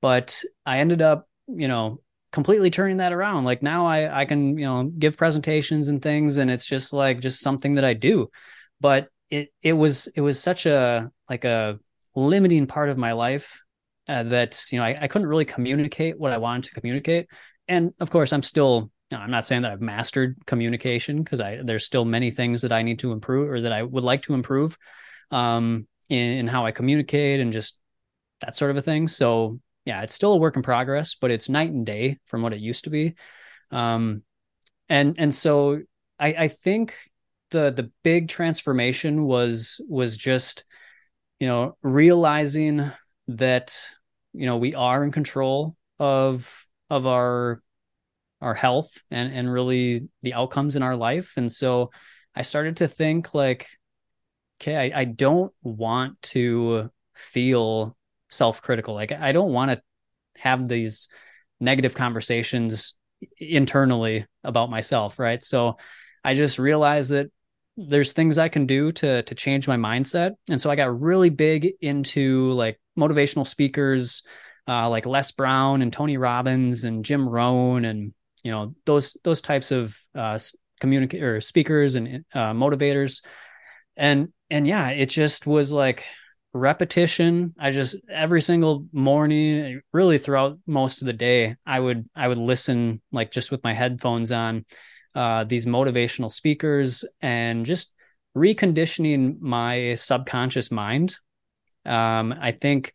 [0.00, 2.00] but I ended up, you know,
[2.36, 3.44] completely turning that around.
[3.44, 7.20] Like now I I can, you know, give presentations and things and it's just like
[7.20, 8.30] just something that I do.
[8.78, 11.78] But it it was it was such a like a
[12.14, 13.62] limiting part of my life
[14.06, 17.26] uh, that you know I, I couldn't really communicate what I wanted to communicate.
[17.68, 21.60] And of course, I'm still now, I'm not saying that I've mastered communication because I
[21.64, 24.34] there's still many things that I need to improve or that I would like to
[24.34, 24.76] improve
[25.30, 27.78] um, in, in how I communicate and just
[28.42, 29.08] that sort of a thing.
[29.08, 32.52] So yeah, it's still a work in progress, but it's night and day from what
[32.52, 33.14] it used to be.
[33.70, 34.22] Um,
[34.88, 35.80] and and so
[36.18, 36.94] I, I think
[37.50, 40.64] the the big transformation was was just
[41.38, 42.90] you know realizing
[43.28, 43.88] that
[44.32, 47.62] you know we are in control of of our
[48.40, 51.90] our health and and really the outcomes in our life and so
[52.34, 53.66] i started to think like
[54.60, 57.95] okay i, I don't want to feel
[58.28, 59.80] self-critical like i don't want to
[60.36, 61.08] have these
[61.60, 62.94] negative conversations
[63.38, 65.42] internally about myself, right?
[65.42, 65.76] So
[66.24, 67.30] I just realized that
[67.76, 70.32] there's things I can do to to change my mindset.
[70.50, 74.22] And so I got really big into like motivational speakers,
[74.66, 79.40] uh, like Les Brown and Tony Robbins and Jim Rohn and you know those those
[79.40, 80.38] types of uh,
[80.80, 83.22] communicate or speakers and uh, motivators.
[83.96, 86.04] And and yeah, it just was like
[86.56, 87.54] repetition.
[87.58, 92.38] I just every single morning, really throughout most of the day, I would I would
[92.38, 94.64] listen like just with my headphones on
[95.14, 97.92] uh, these motivational speakers and just
[98.36, 101.16] reconditioning my subconscious mind.
[101.86, 102.92] Um, I think,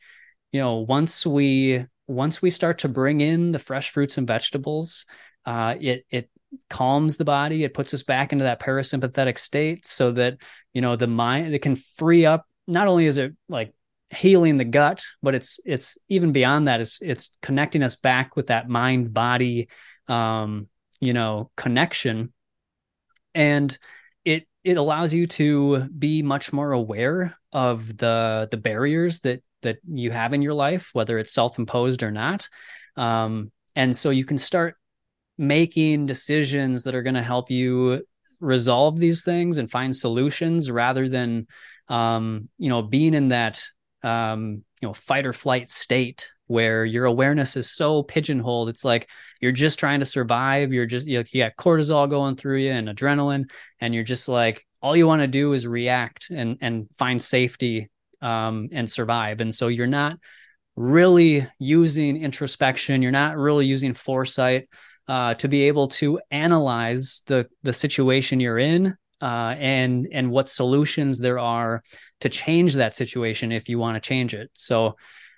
[0.52, 5.06] you know, once we once we start to bring in the fresh fruits and vegetables,
[5.46, 6.30] uh, it it
[6.70, 7.64] calms the body.
[7.64, 10.38] It puts us back into that parasympathetic state, so that
[10.74, 12.46] you know the mind it can free up.
[12.68, 13.74] Not only is it like
[14.10, 16.82] healing the gut, but it's it's even beyond that.
[16.82, 19.70] It's it's connecting us back with that mind body
[20.08, 20.68] um,
[21.00, 22.32] you know connection
[23.34, 23.78] and
[24.24, 29.78] it it allows you to be much more aware of the the barriers that that
[29.88, 32.48] you have in your life whether it's self-imposed or not
[32.98, 34.76] um, and so you can start
[35.38, 38.06] making decisions that are going to help you
[38.40, 41.48] resolve these things and find solutions rather than
[41.92, 43.64] um, you know being in that
[44.02, 48.70] um, you know fight or flight state where your awareness is so pigeonholed.
[48.70, 50.74] It's like you're just trying to survive.
[50.74, 54.66] You're just you, you got cortisol going through you and adrenaline, and you're just like
[54.82, 57.90] all you want to do is react and and find safety
[58.22, 59.42] um, and survive.
[59.42, 60.18] And so you're not
[60.78, 63.02] really using introspection.
[63.02, 64.70] You're not really using foresight
[65.10, 70.50] uh, to be able to analyze the the situation you're in uh, and and what
[70.50, 71.84] solutions there are
[72.22, 74.50] to change that situation if you want to change it.
[74.54, 74.96] So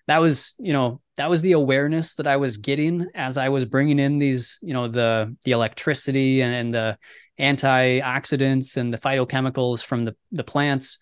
[0.07, 3.65] that was you know that was the awareness that I was getting as I was
[3.65, 6.97] bringing in these, you know, the the electricity and, the
[7.39, 10.99] antioxidants and the phytochemicals from the the plants,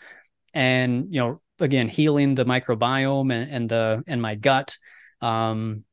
[0.53, 4.77] and you know, again, healing the microbiome and, and the and my gut,
[5.21, 5.83] um,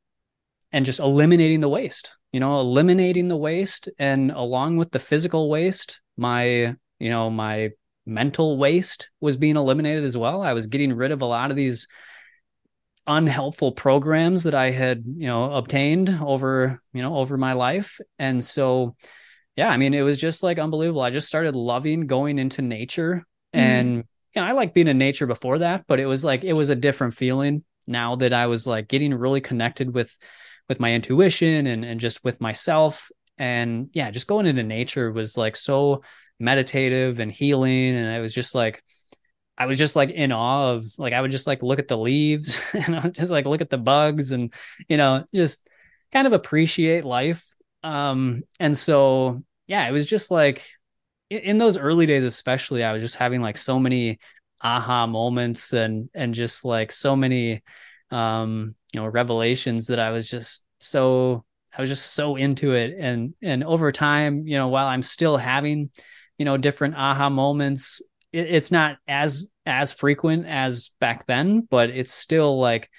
[0.73, 2.15] and just eliminating the waste.
[2.33, 7.71] You know, eliminating the waste, and along with the physical waste, my you know my
[8.05, 10.43] mental waste was being eliminated as well.
[10.43, 11.87] I was getting rid of a lot of these
[13.07, 18.01] unhelpful programs that I had, you know, obtained over, you know, over my life.
[18.19, 18.97] And so,
[19.57, 21.01] yeah, I mean, it was just like unbelievable.
[21.01, 23.25] I just started loving going into nature.
[23.55, 23.61] Mm-hmm.
[23.61, 23.97] And,
[24.35, 26.71] you know, I like being in nature before that, but it was like, it was
[26.71, 30.15] a different feeling now that I was like getting really connected with,
[30.69, 33.11] with my intuition and, and just with myself.
[33.39, 36.03] And yeah, just going into nature was like so
[36.41, 37.95] meditative and healing.
[37.97, 38.83] And I was just like,
[39.57, 41.99] I was just like in awe of like I would just like look at the
[41.99, 44.55] leaves and I would just like look at the bugs and
[44.89, 45.69] you know just
[46.13, 47.45] kind of appreciate life.
[47.83, 50.65] Um and so yeah, it was just like
[51.31, 54.19] in, those early days especially I was just having like so many
[54.61, 57.63] aha moments and and just like so many
[58.11, 61.45] um you know revelations that I was just so
[61.79, 65.37] I was just so into it and and over time, you know, while I'm still
[65.37, 65.91] having
[66.37, 68.03] you know different aha moments
[68.33, 72.91] it, it's not as as frequent as back then, but it's still like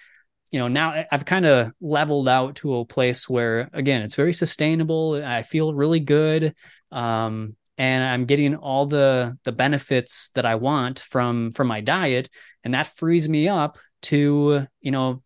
[0.51, 4.33] you know now I've kind of leveled out to a place where again it's very
[4.33, 5.21] sustainable.
[5.23, 6.55] I feel really good.
[6.91, 12.29] Um, and I'm getting all the the benefits that I want from from my diet,
[12.63, 15.21] and that frees me up to you know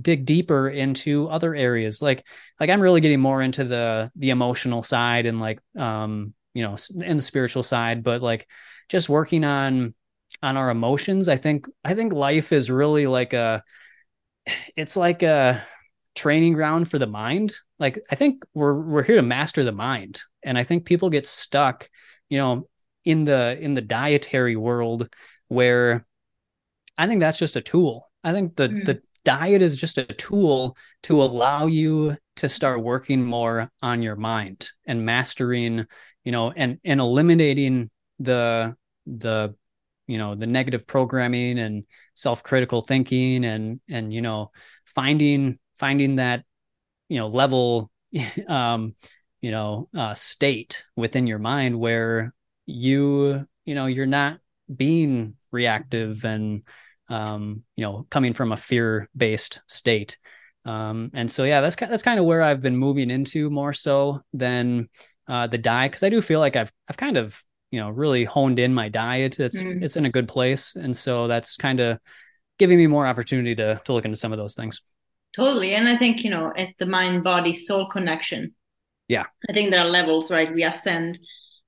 [0.00, 2.02] dig deeper into other areas.
[2.02, 2.24] Like
[2.60, 6.76] like i'm really getting more into the the emotional side and like um you know
[7.04, 8.48] and the spiritual side but like
[8.88, 9.94] just working on
[10.42, 13.62] on our emotions i think i think life is really like a
[14.76, 15.62] it's like a
[16.14, 17.52] training ground for the mind.
[17.78, 21.26] Like i think we're we're here to master the mind and i think people get
[21.26, 21.90] stuck
[22.30, 22.66] you know
[23.04, 25.10] in the in the dietary world
[25.48, 26.06] where
[26.96, 28.08] i think that's just a tool.
[28.24, 28.84] I think the mm.
[28.86, 34.14] the diet is just a tool to allow you to start working more on your
[34.14, 35.84] mind and mastering
[36.22, 38.74] you know and and eliminating the
[39.04, 39.52] the
[40.06, 44.52] you know the negative programming and self-critical thinking and and you know
[44.84, 46.44] finding finding that
[47.08, 47.90] you know level
[48.48, 48.94] um
[49.40, 52.32] you know uh state within your mind where
[52.64, 54.38] you you know you're not
[54.72, 56.62] being reactive and
[57.08, 60.18] um you know coming from a fear based state
[60.64, 64.22] um and so yeah that's that's kind of where I've been moving into more so
[64.32, 64.88] than
[65.28, 68.24] uh the diet because I do feel like I've I've kind of you know really
[68.24, 69.82] honed in my diet it's mm.
[69.82, 71.98] it's in a good place and so that's kind of
[72.58, 74.82] giving me more opportunity to to look into some of those things
[75.34, 78.54] totally and i think you know it's the mind body soul connection
[79.08, 79.26] Yeah.
[79.48, 80.52] I think there are levels, right?
[80.52, 81.20] We ascend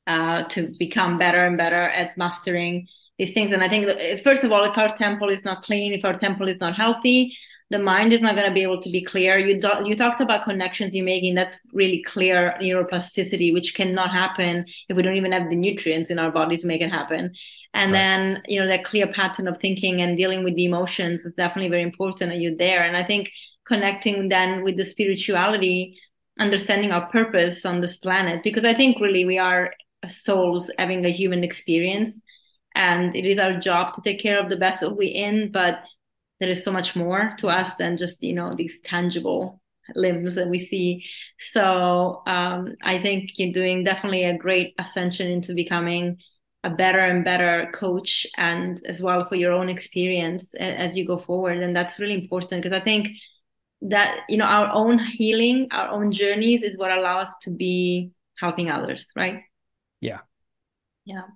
[0.06, 2.88] uh, to become better and better at mastering
[3.18, 3.52] these things.
[3.52, 6.18] And I think, uh, first of all, if our temple is not clean, if our
[6.18, 7.36] temple is not healthy,
[7.70, 9.36] the mind is not going to be able to be clear.
[9.36, 11.34] You do, you talked about connections you're making.
[11.34, 16.18] That's really clear neuroplasticity, which cannot happen if we don't even have the nutrients in
[16.18, 17.34] our body to make it happen.
[17.74, 17.98] And right.
[17.98, 21.68] then you know that clear pattern of thinking and dealing with the emotions is definitely
[21.68, 22.32] very important.
[22.32, 22.84] Are you there?
[22.84, 23.30] And I think
[23.66, 25.98] connecting then with the spirituality,
[26.38, 29.74] understanding our purpose on this planet, because I think really we are
[30.08, 32.22] souls having a human experience,
[32.78, 35.80] and it is our job to take care of the best that we're in, but
[36.38, 39.60] there is so much more to us than just you know these tangible
[39.96, 41.04] limbs that we see.
[41.52, 46.18] So um, i think you're doing definitely a great ascension into becoming
[46.64, 51.18] a better and better coach and as well for your own experience as you go
[51.18, 51.58] forward.
[51.58, 53.08] And that's really important because i think
[53.82, 58.10] that you know our own healing our own journeys is what allows us to be
[58.38, 59.42] helping others right?
[60.00, 60.20] Yeah.
[61.04, 61.26] Yeah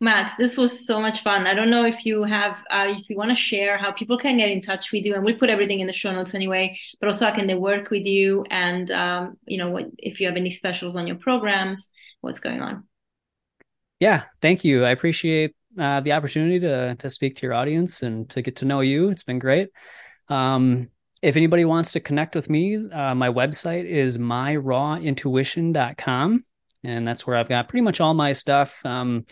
[0.00, 1.46] Matt, this was so much fun.
[1.46, 4.36] I don't know if you have, uh, if you want to share how people can
[4.36, 6.78] get in touch with you, and we'll put everything in the show notes anyway.
[7.00, 8.44] But also, how can they work with you?
[8.50, 11.88] And um, you know, what, if you have any specials on your programs,
[12.20, 12.84] what's going on?
[14.00, 14.84] Yeah, thank you.
[14.84, 18.64] I appreciate uh, the opportunity to to speak to your audience and to get to
[18.64, 19.10] know you.
[19.10, 19.68] It's been great.
[20.28, 20.88] Um,
[21.22, 26.44] if anybody wants to connect with me, uh, my website is myrawintuition.com.
[26.84, 28.84] And that's where I've got pretty much all my stuff.
[28.84, 29.24] Um,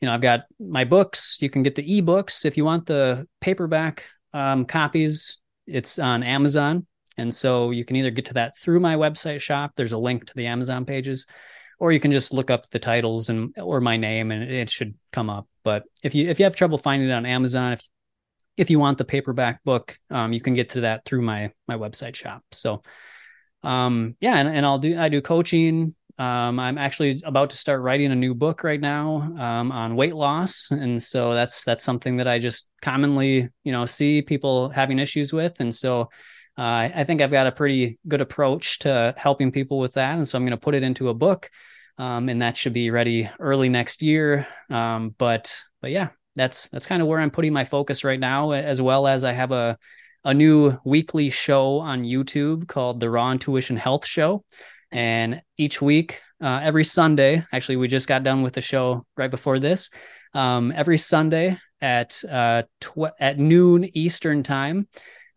[0.00, 1.38] you know, I've got my books.
[1.40, 5.38] You can get the ebooks if you want the paperback um, copies.
[5.66, 6.86] It's on Amazon,
[7.16, 9.72] and so you can either get to that through my website shop.
[9.76, 11.26] There's a link to the Amazon pages,
[11.78, 14.94] or you can just look up the titles and or my name, and it should
[15.12, 15.48] come up.
[15.64, 17.88] But if you if you have trouble finding it on Amazon, if
[18.56, 21.76] if you want the paperback book, um, you can get to that through my my
[21.76, 22.44] website shop.
[22.52, 22.82] So,
[23.62, 27.82] um, yeah, and, and I'll do I do coaching um, I'm actually about to start
[27.82, 32.16] writing a new book right now um, on weight loss, and so that's that's something
[32.16, 36.02] that I just commonly, you know, see people having issues with, and so
[36.58, 40.26] uh, I think I've got a pretty good approach to helping people with that, and
[40.26, 41.50] so I'm going to put it into a book,
[41.98, 44.46] um, and that should be ready early next year.
[44.70, 48.52] Um, but but yeah, that's that's kind of where I'm putting my focus right now,
[48.52, 49.76] as well as I have a
[50.24, 54.44] a new weekly show on YouTube called the Raw Intuition Health Show.
[54.96, 59.30] And each week, uh, every Sunday, actually, we just got done with the show right
[59.30, 59.90] before this.
[60.32, 64.88] Um, every Sunday at uh, tw- at noon Eastern time,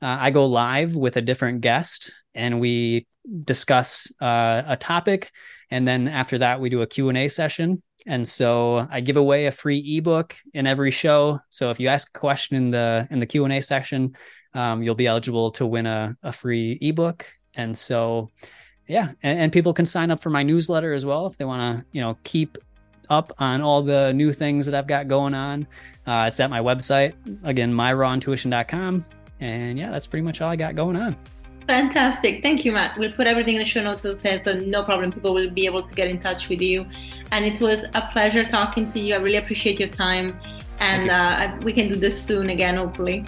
[0.02, 3.06] uh, I go live with a different guest, and we
[3.44, 5.30] discuss uh, a topic.
[5.70, 7.84] And then after that, we do a Q and A session.
[8.08, 11.42] And so I give away a free ebook in every show.
[11.50, 14.16] So if you ask a question in the in the Q and A section,
[14.54, 17.26] um, you'll be eligible to win a, a free ebook.
[17.56, 18.30] And so
[18.90, 21.62] yeah, and, and people can sign up for my newsletter as well if they want
[21.62, 22.58] to, you know, keep
[23.10, 25.68] up on all the new things that I've got going on.
[26.06, 27.14] Uh, it's at my website
[27.44, 29.06] again, myrawintuition.com.
[29.40, 31.16] And yeah, that's pretty much all I got going on.
[31.68, 32.42] Fantastic.
[32.42, 32.98] Thank you, Matt.
[32.98, 35.12] We'll put everything in the show notes as said, so no problem.
[35.12, 36.86] People will be able to get in touch with you.
[37.32, 39.14] And it was a pleasure talking to you.
[39.14, 40.40] I really appreciate your time.
[40.80, 43.24] And uh, we can do this soon again, hopefully.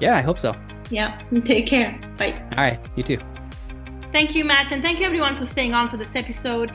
[0.00, 0.56] Yeah, I hope so.
[0.90, 1.16] Yeah.
[1.44, 1.98] Take care.
[2.16, 2.32] Bye.
[2.56, 2.80] All right.
[2.96, 3.18] You too.
[4.14, 6.70] Thank you, Matt, and thank you everyone for staying on to this episode.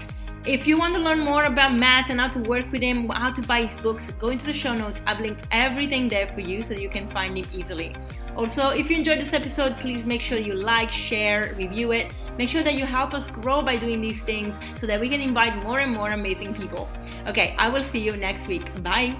[0.45, 3.31] If you want to learn more about Matt and how to work with him, how
[3.31, 5.01] to buy his books, go into the show notes.
[5.07, 7.95] I've linked everything there for you so you can find him easily.
[8.35, 12.11] Also, if you enjoyed this episode, please make sure you like, share, review it.
[12.37, 15.21] Make sure that you help us grow by doing these things so that we can
[15.21, 16.89] invite more and more amazing people.
[17.25, 18.83] Okay, I will see you next week.
[18.83, 19.15] Bye.